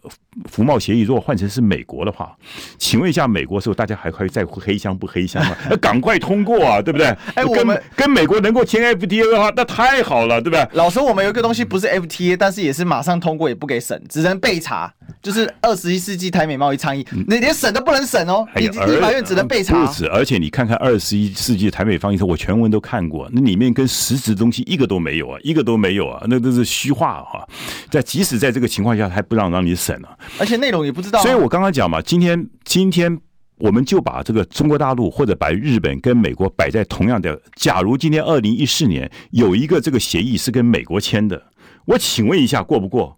[0.50, 2.37] 服贸协议如果换成是美国的话，
[2.79, 5.57] 请问一下，美国的时候大家还会在乎黑箱不黑箱吗？
[5.70, 7.07] 那 赶快通过啊，对不对？
[7.35, 10.66] 哎，我们跟美国能够签 FTA 的话，那太好了，对不对？
[10.72, 19.85] 老师，我们有一个东西不是 FTA，但是也是马上通过，也不给审，只能被查，就是二十一世纪台美贸易倡议，你连审都不能审哦，你立法院只能被查。
[19.85, 27.44] 不止，而且你看看二十一世纪台美方案，我全文都看过，那里面跟实质东西一个都没有啊，一个都没有啊，那都是虚话哈。
[27.90, 31.22] 在即使在这个情况下，还不让让你审呢、啊，而且内容也不知道、啊。
[31.22, 33.18] 所以我刚刚讲嘛，今天今天
[33.59, 37.40] 我们就把这个中国大陆或者把日本跟美国摆在同样的。
[37.57, 41.42] 假如今天二零一四年有一个这个协议是跟美国签的，
[41.87, 43.16] 我请问一下过不过？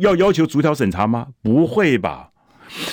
[0.00, 1.28] 要要求逐条审查吗？
[1.42, 2.30] 不会吧。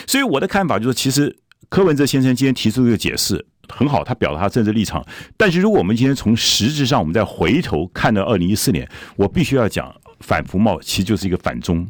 [0.08, 3.46] 所以我的看法就是，其实柯文哲先生今天提出这个解释。
[3.70, 5.04] 很好，他表达他政治立场。
[5.38, 11.90] 但是如果我们今天从实质上，我们再回头看到二零一四年，我必须要讲反服贸其实就是一个反中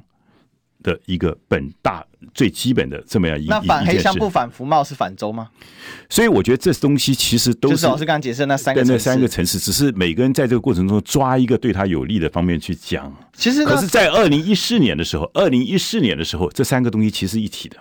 [0.83, 3.47] 的一个本大最基本的这么样一。
[3.47, 5.49] 那反黑箱不反服贸是反中吗？
[6.09, 13.11] 所以我觉得这东西其实都是，就是老师刚刚解释那三个那三个城市，只是每个人在这个过程中抓一个对他有利的方面去讲。
[13.33, 17.77] 其实，可是，在二零一四年的时候，二零一四年的时候，这三个东西其实一体的。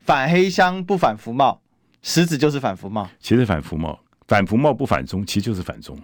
[0.00, 1.60] 反黑箱不反服贸。
[2.04, 3.96] 实质就是反服贸，其实反服贸，
[4.26, 5.96] 反服贸不反中，其实就是反中。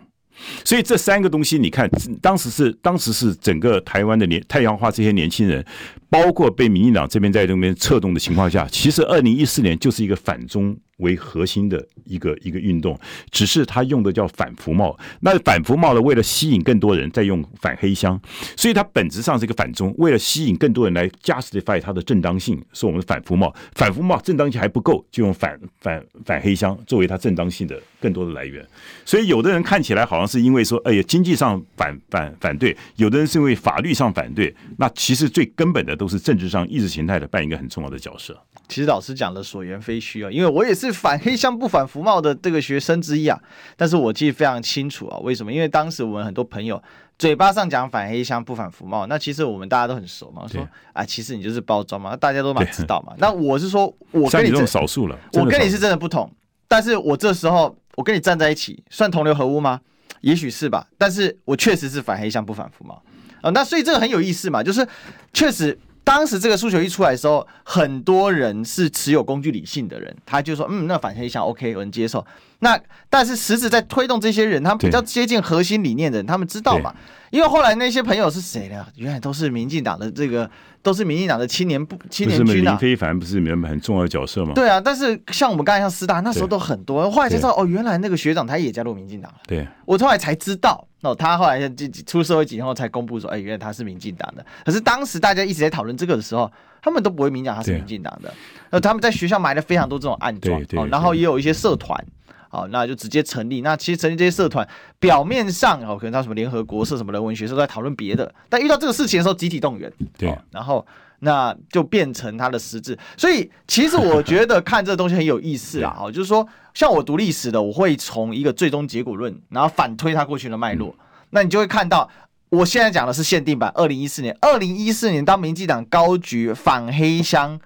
[0.64, 1.88] 所以这三个东西，你看，
[2.20, 5.64] 当时是当时是整个台湾的年太阳花这些年轻人，
[6.08, 12.98] 包括被民进党这边在这边策动的情况下，其实二零一四年就是一个反中为核心的一个一个运动，
[13.30, 14.96] 只是他用的叫反服贸。
[15.20, 18.20] 那反服贸呢，为了吸引更多人，在用反黑箱，
[18.56, 19.94] 所以它本质上是一个反中。
[19.98, 28.64] 为了吸引更多人来 justify 它的正当性，说我们的反服贸，反服贸正当性还不够，就用反反反黑箱作为它正当性的更多的来源。
[29.04, 34.54] 所以有的人看起来好像是因为说，哎呀，经济上反反反对；有的人是因为法律上反对。
[34.76, 38.38] 那其实最根本的都是政治上意识形态的扮演一个很重要的角色。
[38.68, 43.38] 其实老师讲的所言非虚啊，因为我也是反黑箱不反服贸的这个学生之一啊。
[43.76, 45.52] 但是我记得非常清楚啊，为什么？
[45.52, 46.82] 因为当时我们很多朋友
[47.18, 53.12] 嘴巴上讲反黑箱不反服贸，那其实我们大家都很熟嘛，说啊，其实你就是包装嘛，大家都蛮知道嘛。
[53.18, 56.30] 那我是说，我跟你这种少数了，我跟你是真的不同。
[56.68, 59.80] 但是我这时候我跟你站在一起，算同流合污吗？
[60.20, 60.86] 也许是吧。
[60.96, 63.02] 但是我确实是反黑箱不反服贸
[63.40, 63.50] 啊。
[63.50, 64.86] 那所以这个很有意思嘛，就是
[65.32, 65.78] 确实。
[66.08, 72.24] 当时这个诉求一出来的时候，很多人是持有工具理性的人，他就说：“嗯，那反黑箱 OK，我能接受。”
[72.60, 72.80] 那
[73.10, 76.94] 但是实质在推动这些人，他们比较接近核心理念的人，他们知道嘛？
[77.30, 78.86] 因为后来那些朋友是谁呢？
[78.96, 80.50] 原来都是民进党的这个。
[80.80, 84.52] 都是民进党的青年部青年军啊，林非凡不是你们很重要的角色吗？
[84.54, 89.38] 对啊，但是像我们刚才像师大那时候都很多，后来才知道哦，原来那个学长他也加入民进党了。
[89.46, 91.60] 对，我后来才知道哦，他后来
[92.06, 94.44] 出社会几年后才公布说，哎，原来他是民进党的。
[94.64, 96.50] 可是当时大家一直在讨论这个的时候，
[96.82, 98.32] 他们都不会明讲他是民进党的。
[98.70, 102.04] 那他们在学校埋了非常多这种暗桩，哦，然后也有一些社团。
[102.50, 103.60] 好，那就直接成立。
[103.60, 104.66] 那其实成立这些社团，
[104.98, 109.92] 表面上哦，可能他什么联合国社、什么人文学社都在讨论别的，但遇到这个事情的时候，集体动员。
[110.16, 110.84] 对，然后
[111.20, 112.98] 那就变成他的实质。
[113.16, 115.94] 所以其实我觉得看这个东西很有意思啊。
[115.96, 120.94] 好，就是说，像我读历史的，我会从一个最终结果论，然后反推它过去的脉络。
[121.30, 122.08] 那你就会看到，
[122.48, 123.70] 我现在讲的是限定版。
[123.74, 127.58] 二零一四年，二零一四年，当民进党高举反黑箱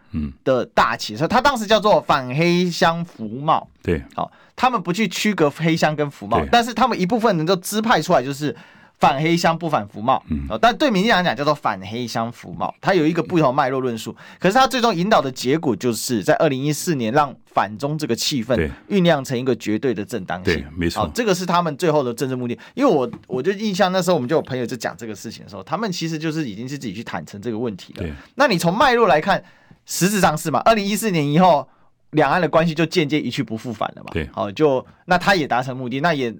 [0.44, 3.68] 的大旗，所以他当时叫做反黑箱服贸。
[3.82, 4.30] 对，好。
[4.54, 8.54] 他们不去区隔黑箱跟服贸，但是他们一部分能够支派出来，就是
[9.02, 10.22] 反黑箱不反服贸。
[10.28, 14.14] 嗯，但对民进党来讲叫做反黑箱服贸，它有一个不同脉络论述。
[14.38, 20.54] 可是它最终引导的结果，就是在二零一四年让反中这个气氛酝酿成一个绝对的正当性。
[20.54, 22.56] 对，没错，这个是他们最后的政治目的。
[22.74, 28.02] 因为我我就印象那时候我们就有朋友在讲这个事情的时候，他们其实就是已经是自己去坦诚这个问题了。
[28.02, 29.42] 对，那你从脉络来看，
[29.84, 30.60] 实质上是嘛？
[30.60, 31.68] 二零一四年以后。
[32.12, 34.10] 两岸的关系就渐渐一去不复返了嘛？
[34.12, 36.30] 对，好，就那他也达成目的，那也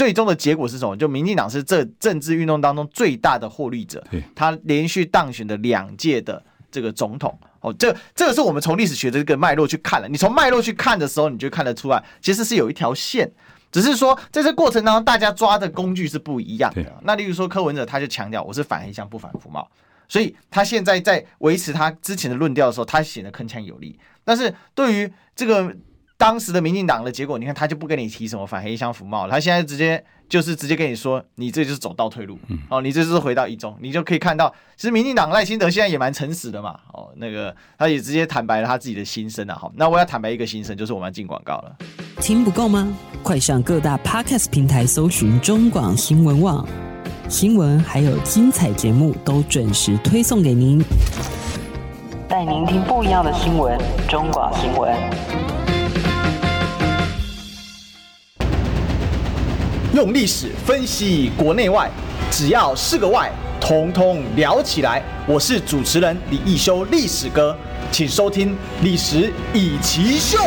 [0.00, 0.96] 最终的结果是什么？
[0.96, 10.08] 就民进党是这政治运动当中最大的获利者，对，他连续当选的两届的这个总统，哦，这这个是我们从历史学的这个脉络去看了。
[10.08, 13.30] 你从脉络去看的时候，你就看得出来，其实是有一条线，
[13.70, 16.82] 只是说在这过程当中，大家抓的工具是不一样的。
[17.02, 19.68] 那例如说柯文哲，他就强调我是反黑箱不反服贸，
[20.08, 24.00] 所以他现在在维持他之前的论调的时候，他显得铿锵有力。
[24.24, 25.76] 但是对于这个
[26.20, 41.74] 当时的民进党的结果，你看他就不跟你提什么反黑箱服贸，他现在直接就是直接跟你说，你这就是走倒退路，哦，你这就是回到一中，你就可以看到，其实民进党赖清德现在也蛮诚实的嘛，哦，那个他也直接坦白了他自己的心声啊，好，那我要坦白一个心声，就是我们要进广告了。
[42.20, 42.92] 听不够吗？
[43.22, 46.68] 快上各大 Podcast 平台搜寻中广新闻网，
[47.30, 50.84] 新闻还有精彩节目都准时推送给您。
[52.28, 55.69] 带您听不一样的新闻，中广新闻。
[59.92, 61.90] 用历史分析国内外，
[62.30, 63.28] 只要是个“外”，
[63.60, 65.02] 统统聊起来。
[65.26, 67.56] 我是主持人李易修，历史哥，
[67.90, 68.50] 请收听
[68.84, 70.38] 《历史易起秀》。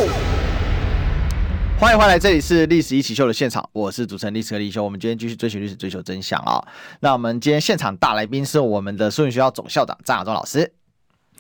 [1.78, 4.82] 欢迎回来，这里是《历史一起秀》的现场，我是主持人历史哥李易修。
[4.82, 6.66] 我们今天继续追寻历史，追求真相啊！
[7.02, 10.72] 那我们今天现场大来宾是我们的苏云学校总校长张亚中老师。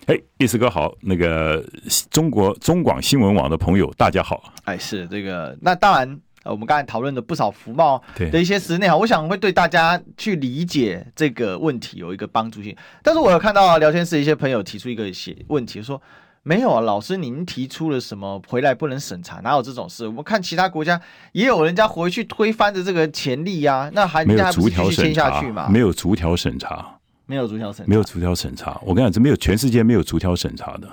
[0.08, 1.64] 哎，历史哥好，那个
[2.12, 4.52] 中国中广新闻网的朋友大家好。
[4.66, 12.76] 哎，是这个，那当然，我们刚才讨论的不少服贸的一些实内哈，我想会对大家去理解这个问题有一个帮助性。
[13.02, 16.02] 但是我有看到聊天室一些朋友提出一个写问题，说
[16.44, 20.06] 没有啊，老师您提出了什么回来不能审查，哪有这种事？
[20.06, 21.00] 我们看其他国家
[21.32, 25.70] 也有人家回去推翻的这个潜力呀，那还人家继续签下去嘛？
[25.70, 27.00] 没有逐条审查。
[27.26, 28.78] 没有逐条审查，没有逐条审查。
[28.84, 30.90] 我跟你讲，这没有全世界没有逐条审查的。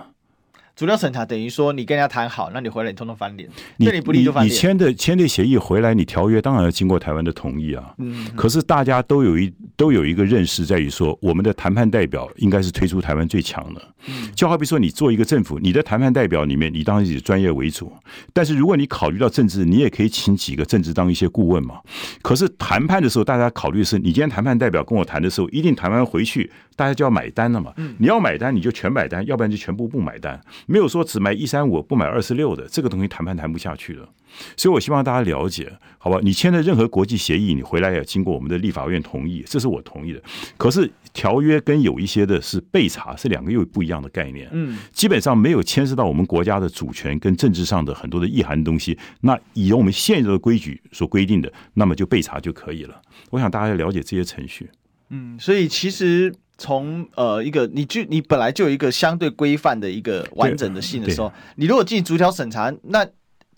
[0.80, 3.46] 逐条审查等于说，你跟人家谈好，那你回来你通通翻脸，
[3.78, 4.50] 对你不利就翻脸。
[4.50, 7.94] 你签的签的协议回来，你条约当然要经过台湾的同意啊。
[7.98, 8.26] 嗯。
[8.34, 13.82] 可是大家都有一都有一个认识，在于说我们的谈判代表应该是推出台湾最强的。
[14.08, 17.92] 嗯就好比说，你做一个政府，你的谈判代表里面，你当然以专业为主，
[18.32, 21.78] 但是如果你考虑到政治，你也可以请几个政治当一些顾问嘛。
[22.22, 27.74] 可是谈判的时候，大家考虑的是，你今天谈判代表跟我谈的时候，一定谈完回去，大家就要买单了嘛。
[27.76, 30.40] 嗯你要买单，你就全买单，要不然就全部不买单。
[30.70, 34.08] 没有说只买一三五，不买二四六的，这个东西谈判谈不下去了。
[34.56, 36.20] 所以，我希望大家了解，好吧？
[36.22, 40.22] 你签的任何国际协议，你回来要经过我们的立法院同意，这是我同意的。
[40.56, 44.48] 可是，条约跟有一些的是备查，是两个又不一样的概念。
[44.52, 48.96] 嗯，基本上没有牵涉到我们国家的主权跟政治上的很多的意涵的东西。
[49.22, 53.02] 那以我们现有的规矩所规定的，那么就备查就可以了。
[53.30, 54.70] 我想大家要了解这些程序。
[55.08, 63.06] 嗯，所以其实从呃一个你就你本来就有一个相对规范的一个完整的信的时候，你如果进行逐条审查，那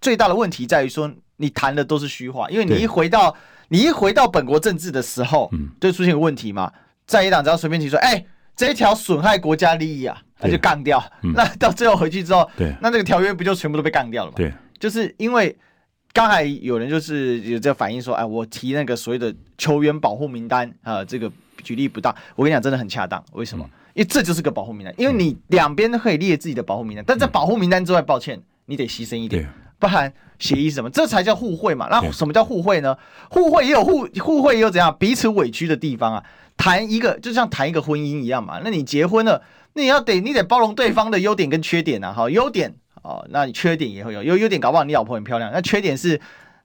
[0.00, 3.36] 最大的问题在于说，你谈的都是虚话，因为你一回到
[3.70, 5.50] 你一回到本国政治的时候，
[5.80, 6.72] 就出现一个问题嘛。
[7.05, 8.24] 在野党只要随便提出，哎，
[8.55, 11.03] 这一条损害国家利益啊，那就杠掉。
[11.34, 12.48] 那到最后回去之后，
[12.80, 14.36] 那这个条约不就全部都被杠掉了吗？
[14.36, 15.55] 对，就是因为
[16.12, 21.30] 刚才有人就是有这个反映说，哎，我提那个所谓的球员保护名单啊，这个
[21.62, 23.22] 举例不当，我跟你讲，真的很恰当。
[23.32, 23.68] 为什么？
[23.94, 29.48] 因为这就是个保护名单，因为你两边都可以列自己的保护名单，但在保护名单之外，抱歉，你得牺牲一点。
[29.78, 30.88] 不然协议是什么？
[30.88, 31.88] 这才叫互惠嘛。
[31.90, 32.96] 那什么叫互惠呢？
[33.28, 36.24] 互惠也有互互惠，也有怎样彼此委屈的地方啊？
[36.56, 38.60] 谈一个就像谈一个婚姻一样嘛。
[38.62, 39.42] 那你结婚了，
[39.74, 42.12] 那你要得你得包容对方的优点跟缺点啊。
[42.12, 44.22] 好，优点哦，那你缺点也会有。
[44.22, 46.20] 有优点搞不好你老婆很漂亮，那缺点是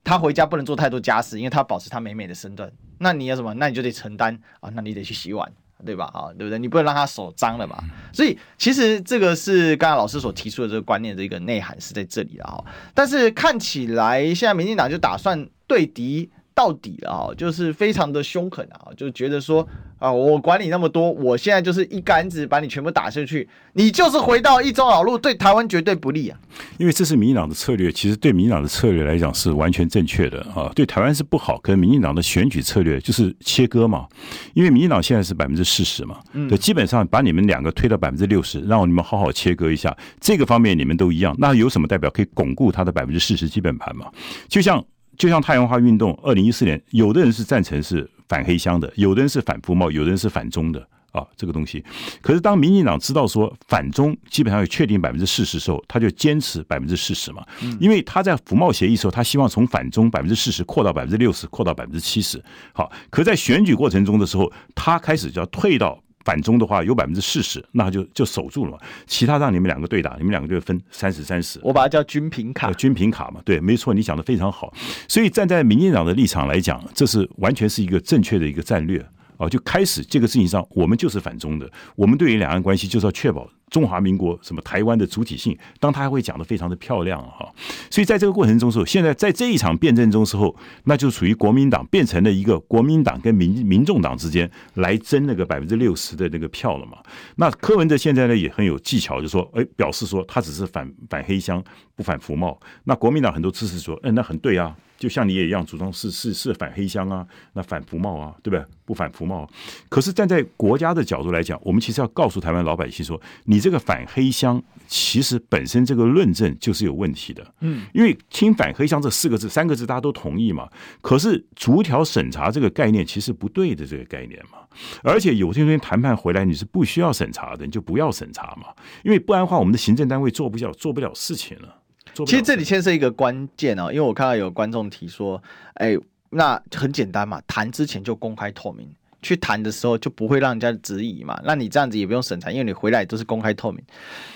[0.08, 2.72] 她回家不能做太多家事，因为她保持他美美的身段。
[3.00, 3.54] 那你要什么？
[3.56, 4.72] 那你就得承担啊。
[4.74, 5.52] 那你得去洗碗。
[5.86, 6.06] 对吧？
[6.06, 6.58] 啊，对不对？
[6.58, 7.78] 你不能让他手脏了嘛。
[8.12, 12.66] 所以其实这个是刚才老师所提出的这个观念的一个内涵是在这里的哈。
[12.96, 16.32] 但是看起来现在民进党就打算对敌。
[16.58, 19.66] 到底了啊，就是非常的凶狠啊，就觉得说
[20.00, 26.40] 啊，我管你那么多，我现在就是一竿子把你全部打下去，你就是回到一中老路，对台湾绝对不利啊。
[26.80, 31.60] 因为这是民进党的策略，其实对民进党的策略来讲是完全正确的啊，对台湾是不好。
[31.60, 34.08] 可是民进党的选举策略就是切割嘛，
[34.56, 36.18] 因为民进党现在是百分之四十嘛，
[36.50, 44.08] 对，基本上把你们两个推到百分之六十，让你们好好切割一下，这个方面你们都一样，那有什么代表可以巩固他的百分之四十基本盘嘛？
[44.50, 44.84] 就像。
[45.18, 50.80] 就像太阳花运动，二零一四年，有的人是赞成是反黑箱的，有的人是反服贸，有的人是反中的
[51.12, 51.84] 啊，这个东西。
[52.22, 57.44] 可是当民进党知道说反中基本上有确定百分之四十的时候，他就坚持百分之四十嘛，
[57.80, 62.44] 因为他在服贸协议的时候，他希望从反中百分之四十扩到百分之六十，扩到百分之七十。
[62.74, 66.00] 好，可在选举过程中的时候，他开始就要退到。
[66.28, 68.78] 反中的话有百分之四十，那就就守住了嘛。
[69.06, 71.58] 其他让你们两个对打，你们两个就分三十三十。
[71.64, 73.40] 我把它叫均平卡，均平卡嘛。
[73.46, 74.74] 对，没错，你讲的非常好。
[75.08, 79.02] 所以站在民进党的立场来讲，这是完全是一个正确的一个战略。
[79.38, 81.70] 哦，就开始这个事情上，我们就是反中的。
[81.96, 85.58] 我们对于两岸关系就是要确保中华民国什么台湾的主体性。
[85.80, 87.52] 当他还会讲得非常的漂亮哈，
[87.90, 96.98] 所以在这个过程中时候，现在在这一场辩证中时候，那就属于国民党变成了一个国民党跟民民众党之间来争那个百分之六十的那个票了嘛。
[97.36, 101.64] 那柯文哲现在呢也很有技巧，就说哎，表示说他只是反反黑箱，
[101.96, 102.60] 不反服贸。
[102.86, 104.76] 那国民党很多支持说，嗯，那很对啊。
[104.98, 108.66] 就像你也一样，主张是是是反黑箱啊，那反服贸啊，对不对？
[108.86, 109.48] 不反服贸。
[109.90, 117.46] 可是站在国家的角度来讲，我们其实要告诉台湾老百姓说，你这个反黑箱，其实本身这个论证就是有问题的。
[117.60, 120.70] 嗯，因为听反黑箱这四个字、三个字，大家都同意嘛。
[121.02, 124.60] 可是逐条审查这个概念其实不对的，这个概念嘛。
[125.04, 128.68] 而且有些东西谈判回来你是不需要审查的，你就不要审查嘛。
[129.04, 131.77] 因为不然的话，我们的行政单位做不了做不了事情了。
[132.26, 135.42] 其实这里牵涉一个关键哦，因为我看到有观众提说，
[135.76, 135.98] 哎，
[136.30, 138.88] 那很简单嘛，谈之前就公开透明，
[139.22, 143.84] 去谈的时候就不会让人家质疑嘛，那你这样子也不用审查，因为你回来都是公开透明。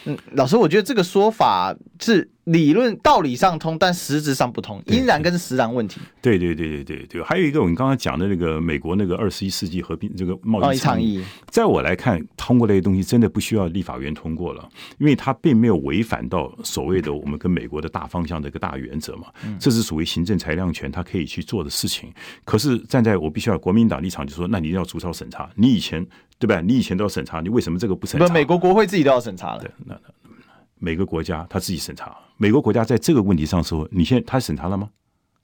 [0.06, 2.30] 嗯，老师，我觉得这个说法是。
[2.52, 6.02] 理论道理上通，但实质上不通，因然跟实然问题。
[6.22, 19.28] 对对对对对对，还有一个我们刚刚讲的那个美国那个二十一世纪和平这个贸易倡议，在我来看，通过那些东西真的不需要立法院通过了，因为它并没有违反到所谓的我们跟美国的大方向的一个大原则嘛。
[19.58, 22.12] 这是属于行政裁量权，它可以去做的事情。
[22.44, 25.50] 可是站在我必须要国民党立场，就说那你一定要逐条审查。
[25.56, 26.06] 你以前
[26.38, 26.60] 对吧？
[26.60, 28.28] 你以前都要审查，你为什么这个不审查？
[28.28, 29.62] 不，美国国会自己都要审查了。
[29.62, 30.02] 对，那那。
[30.84, 34.90] 每个国家他自己审查，美国国家在这个问题上说，你现在他审查了吗？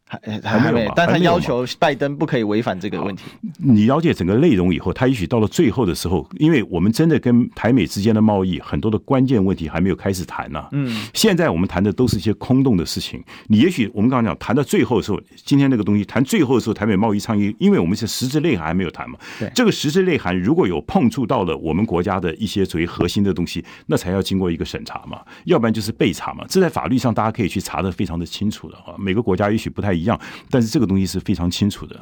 [0.08, 3.24] 还还没有，但他要求拜登不可以违反这个问题。
[3.58, 10.66] 你了解整个内容以后，他也许到了最后的时候，因为我们真的跟台美之间的贸易很多的关键问题还没有开始谈呢。
[10.72, 13.22] 嗯，现在我们谈的都是一些空洞的事情。
[13.48, 19.20] 你也许我们刚刚讲谈到最后的时候，今天那个东西谈最后的时候，台美贸易倡议，因为我们是实质内涵还没有谈嘛。
[19.38, 26.46] 对，这个实质内涵如果有碰触到了我们国家的一些属于核心的东西，那才要经过一个审查嘛，要不然就是被查嘛。
[26.48, 28.96] 这在法律上大家可以去查的非常的清楚的啊。
[28.98, 30.20] 每个国家也许不太一样，
[30.50, 32.00] 但是这个东西是非常清楚的，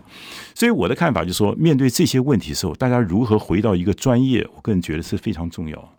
[0.53, 5.93] 所以我的看法就是说，面对这些问题的时候，大家如何回到一个专业，我个人觉得是非常重要。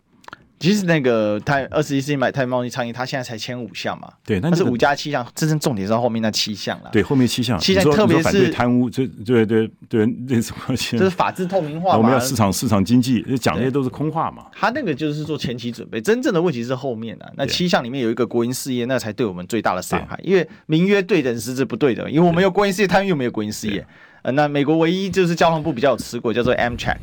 [0.59, 6.89] 其实那个泰二十一世纪买泰贸易倡议，他现在才签五项嘛，对，那是五加七项，真正重点是后面那七项了。
[6.91, 10.75] 对，后面七项，七项特别是贪污，这对对对，那什么？
[10.75, 14.45] 就是法治透明化嘛，我们要市场市场经济，讲那些都是空话嘛。
[14.51, 17.33] 他那个就是做前期准备，真正的问题是后面的。
[17.35, 23.85] 那七项里面有一个国营事业，那才对我们最大的伤害，因为名曰对等，实质不对等，因为我们有国营事业，他们又没有国营事业。
[24.23, 26.97] 呃，那美国唯一就是交通部比较有持股，叫做 Amtrak。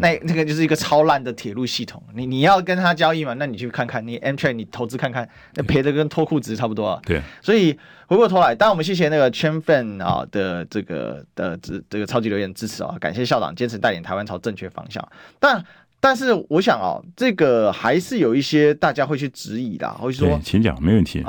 [0.00, 3.34] 那那个就是一个超烂的铁路系统，你你要跟他交易嘛？
[3.34, 7.00] 那你去看看，你 Amtrak 你投资看看，那赔的跟脱裤子差不多啊。
[7.04, 7.76] 对，所以
[8.06, 15.06] 回过头来，当然我们谢谢那个圈粉啊的这个的这这个超级留言支持啊，感谢校长坚持带领台湾朝正确方向。
[15.38, 15.64] 但
[16.00, 21.24] 但是我想啊，这个还是有一些大家会去质疑的，会说，请讲，没问题，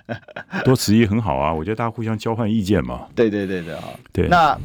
[0.64, 3.06] 多质疑很好啊，我觉得大家互相交换意见嘛。
[3.14, 4.28] 对对对对啊，对。
[4.28, 4.56] 那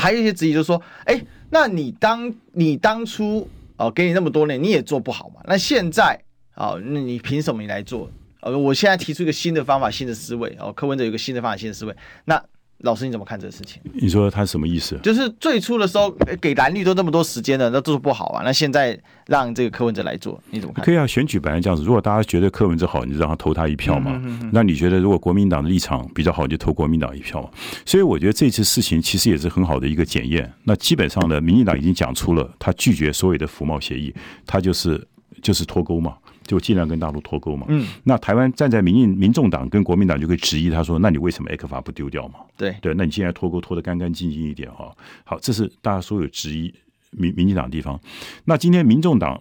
[0.00, 1.20] 还有一些质疑，就是说，哎。
[1.48, 5.40] 那你当你当初哦，给你那么多年，你也做不好嘛？
[5.44, 6.20] 那现在
[6.56, 8.10] 哦，那你凭什么你来做？
[8.40, 11.94] 呃，我现在提出一个新的方法、新的思维哦，柯文哲有一个新的方法、新的思维。
[12.24, 12.42] 那
[12.80, 13.80] 老师你怎么看这个事情？
[13.94, 14.98] 你说他什么意思？
[15.02, 16.10] 就是最初的时候
[16.40, 18.42] 给蓝绿都那么多时间了，那做不好啊。
[18.44, 20.84] 那现在让这个柯文哲来做，你怎么看？
[20.84, 21.82] 可以啊，选举本来这样子。
[21.82, 24.12] 如果大家觉得柯文哲好，你就让他投他一票嘛。
[24.16, 27.48] 嗯哼嗯哼，那你觉得如果国民党的立场比较好，你就投国民党一票嘛。
[27.84, 30.52] 所以我觉得这次事情其实也是很好的一个检验。
[30.64, 34.14] 那基本上呢，民进党已经讲出了他拒绝所有的服贸协议，
[34.44, 35.02] 他就是
[35.42, 36.14] 就是脱钩嘛。
[36.46, 37.66] 就尽量跟大陆脱钩嘛。
[37.68, 42.40] 嗯，那台湾站在民进民众党跟国民党就可以质疑他说，那你为什么 A 克法不丢掉嘛？
[42.56, 44.94] 对对，那你现在脱钩脱得干干净净一点哈。
[45.24, 46.72] 好，这是大家所有质疑
[47.10, 47.98] 民民进党的地方。
[48.44, 49.40] 那今天民众党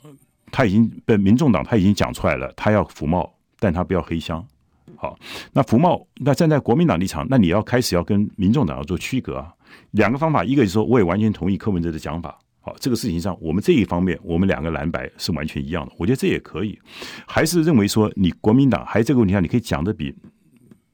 [0.51, 4.45] 他已经被民众党他已经讲出来了，他要服贸，但他不要黑箱。
[4.95, 5.17] 好，
[5.53, 9.53] 那服贸那站在国民党立场，那你要开始要跟民众党要做区隔啊。
[9.91, 12.37] 两个方法，一个就是说我也完全同意柯文哲的讲法。
[12.65, 15.93] 好，这个事情上，我们这一方面，我们两个蓝白是完全一样的。
[15.99, 16.79] 我觉得这也可以，
[17.27, 20.11] 还是认为说，你国民党还这个问题上，你可以讲的比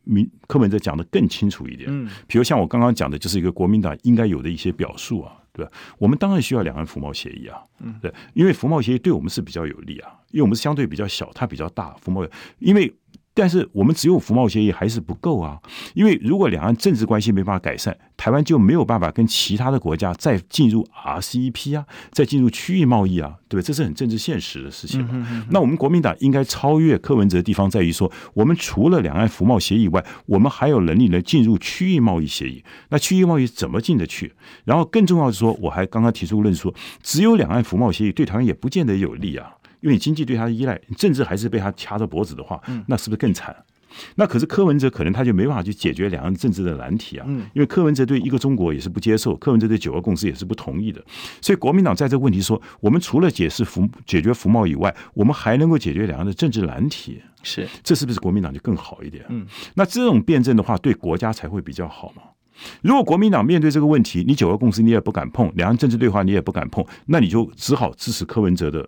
[0.03, 1.89] 民柯文哲讲的更清楚一点。
[1.89, 5.71] 嗯，比如像我刚刚讲的，就是一个国民党应该有的一些表述啊，对吧？
[5.97, 12.27] 我们当然需要两岸服贸协议啊，嗯，对，因为服贸协议对我们是比较有利啊，因为我们是相对比较小，它比较大，服贸，
[12.59, 12.93] 因为。
[13.33, 15.59] 但是我们只有服贸协议还是不够啊，
[15.93, 23.67] 因为如果两岸政治关系没办法改善，台湾就没有办法跟其他的国家再进入 RCEP 啊，再进入区域贸易啊，对不对？
[23.67, 25.25] 这是很政治现实的事情。
[25.49, 32.63] 那我们国民党应该超越柯文哲的地方在于说，我们除了两岸服贸协议以外，我们还有能力能进入区域贸易协议。
[32.89, 34.33] 那区域贸易怎么进得去？
[34.65, 39.53] 然后更重要的是说，我还刚刚提出论述，只有两岸服贸协议对台湾也不见得有利啊。
[39.81, 43.55] 因为你经济对他的依赖，政治还是被他掐着脖子的话，那是不是更惨？
[44.15, 47.25] 那可是柯文哲可能他就没办法去解决两岸政治的难题啊。
[47.27, 51.03] 因为柯文哲对一个中国也是不接受，柯文哲对九二共识也是不同意的。
[51.41, 57.21] 所以国民党在这个问题说，我们除了解释服解决服贸以外，我们还能够解决两岸的政治难题。
[57.43, 59.25] 是，这是不是国民党就更好一点？
[59.27, 62.21] 嗯，那这种辩证的话，对国家才会比较好嘛。
[62.81, 68.87] 如果国民党面对这个问题，你九二共识你也不敢碰，两岸政治对话你也不敢碰，那你就只好支持柯文哲的。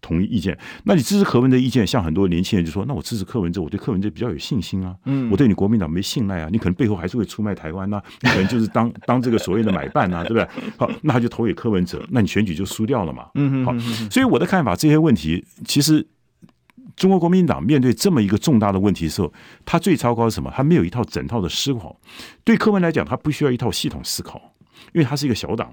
[0.00, 10.48] 同意意见，那你支持柯文哲的意见，像很多年轻人就说，那我支持柯文哲，我对柯文哲比较有信心啊，嗯，我对你国民党没信赖啊，你可能背后还是会出卖台湾呐、啊，你可能就是当 当这个所谓的买办啊，对不对？
[10.76, 13.78] 好，那他就投给柯文哲，那你选举就输掉了嘛，嗯，好，
[14.10, 16.06] 所以我的看法，这些问题其实
[16.96, 19.32] 中国国民党面对这么一个重大的问题的时候，
[19.64, 20.50] 他最糟糕是什么？
[20.54, 21.98] 他没有一套整套的思考。
[22.44, 24.40] 对柯文来讲，他不需要一套系统思考，
[24.92, 25.72] 因为他是一个小党，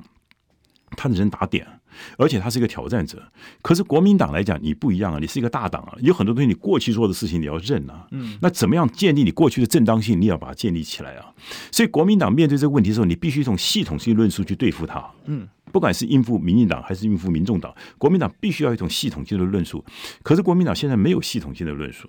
[0.96, 1.68] 他的人打点。
[2.16, 3.20] 而且他是一个挑战者，
[3.64, 10.22] 可是国民党来讲，你不一样啊，你是一个大党啊，有很多东西你过去做的事情你要认啊，嗯，那怎么样建立你过去的正当性？
[10.22, 11.34] 你要把它建立起来啊。
[11.72, 19.84] 所以国民党面对这个问题的时候，你必须从系统性论述去对付他，嗯，不管是应付民进党还是应付民众党，国民党必须要一种系统性的论述。
[20.22, 22.08] 可是国民党现在没有系统性的论述，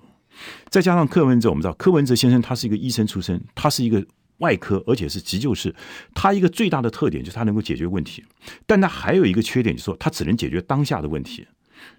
[0.68, 4.04] 再加上柯文哲，我们知道柯文哲先生他是一个医生出身，他是一个。
[4.38, 5.74] 外科，而且是急救室。
[6.14, 8.24] 它一个最大的特点就是它能够解决问题，
[8.66, 11.46] 但它还有一个缺点，就是说它只能解决当下的问题。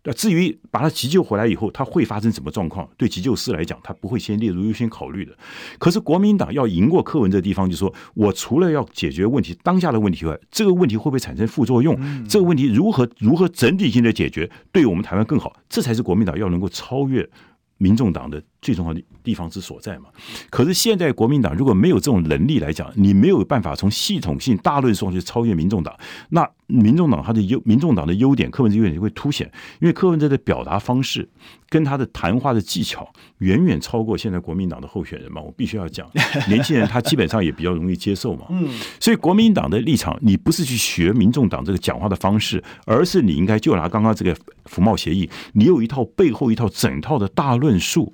[0.04, 2.88] 那至于把他急救回来以后，他会发生什么状况？
[2.98, 5.34] 对急救师来讲，他不会先列入优先考虑的。
[5.78, 11.98] 可是国民党要赢过柯文这地方，就是说我除了要解决问题当下的问题外，这个问题会不会产生副作用？
[12.28, 15.56] 这个问题如何如何整体性的解决，对我们台湾更好？
[15.70, 17.30] 这才是国民党要能够超越
[17.78, 20.10] 民众党的最重要的地方之所在嘛。
[20.50, 25.96] 可是现在国民党如果没有这种能力来讲，你没有办法从系统性大论述上去超越民众党，
[26.30, 26.50] 那。
[26.72, 29.52] 民众党他的优，民众党的优点，柯文哲优点就会凸显，
[29.82, 31.28] 因为柯文哲的表达方式
[31.68, 36.08] 跟他的谈话的技巧远远超过现在国民党的候选人嘛，我必须要讲，
[36.48, 48.14] 年轻人他基本上也比较容易接受嘛，嗯，所以国民党的立场，你不是去学民众党这个讲话的方式，而是你应该就拿刚刚这个服贸协议，你有一套背后一套整套的大论述。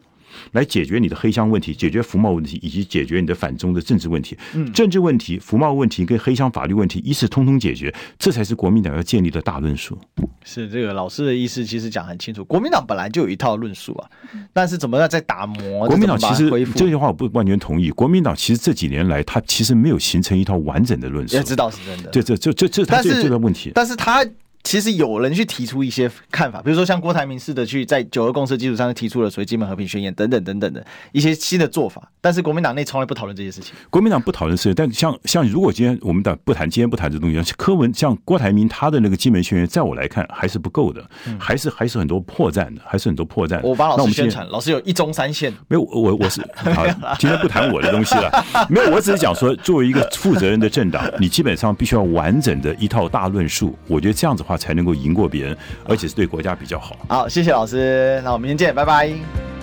[0.52, 4.38] 来解决你的黑箱问题，解决服贸问题，以及解决你的反中的政治问题。
[4.54, 9.98] 嗯，政治问题、服贸问题跟黑箱法律问题，一次通通解决，这才是国民党要建立的大论述。
[10.44, 12.46] 是这个老师的意思，其实讲很清楚。
[12.46, 14.10] 国民党本来就有一套论述啊，
[14.54, 15.88] 但是怎么样在打磨？
[15.88, 17.90] 国民党其实这句话我不完全同意。
[17.92, 21.36] 国民党其实这几年来，他其实没有形成一套完整的论述。
[21.36, 22.10] 也知道是真的。
[22.12, 23.72] 对，这这这这是他最最大问题。
[23.74, 24.26] 但是他。
[24.66, 32.12] 其实有人去提出一些看法，比如说像郭台铭似的，去在九二共识基础上提出了所谓基本和平宣言等等等等的一些新的做法。
[32.20, 33.76] 但是国民党内从来不讨论这些事情。
[33.92, 41.08] 国民党不讨论事情，但像像如果今天我们党不谈，今天不谈这东西，像柯文像郭台铭他的那个基本宣言，在我来看还是不够的，
[41.38, 43.62] 还是还是很多破绽的，还是很多破绽。
[43.62, 45.54] 我帮老师宣传，老师有一中三线。
[45.68, 46.88] 没有，我我是好，
[47.20, 48.44] 今天不谈我的东西了。
[48.68, 53.78] 没有，我只是讲说，作为一个负责任的政党，你基本上必须要完整的一套大论述。
[53.88, 56.98] 我觉得这样子的才能够赢过别人，而且是对国家比较好。
[57.08, 59.55] 好，谢谢老师，那我们明天见，拜拜。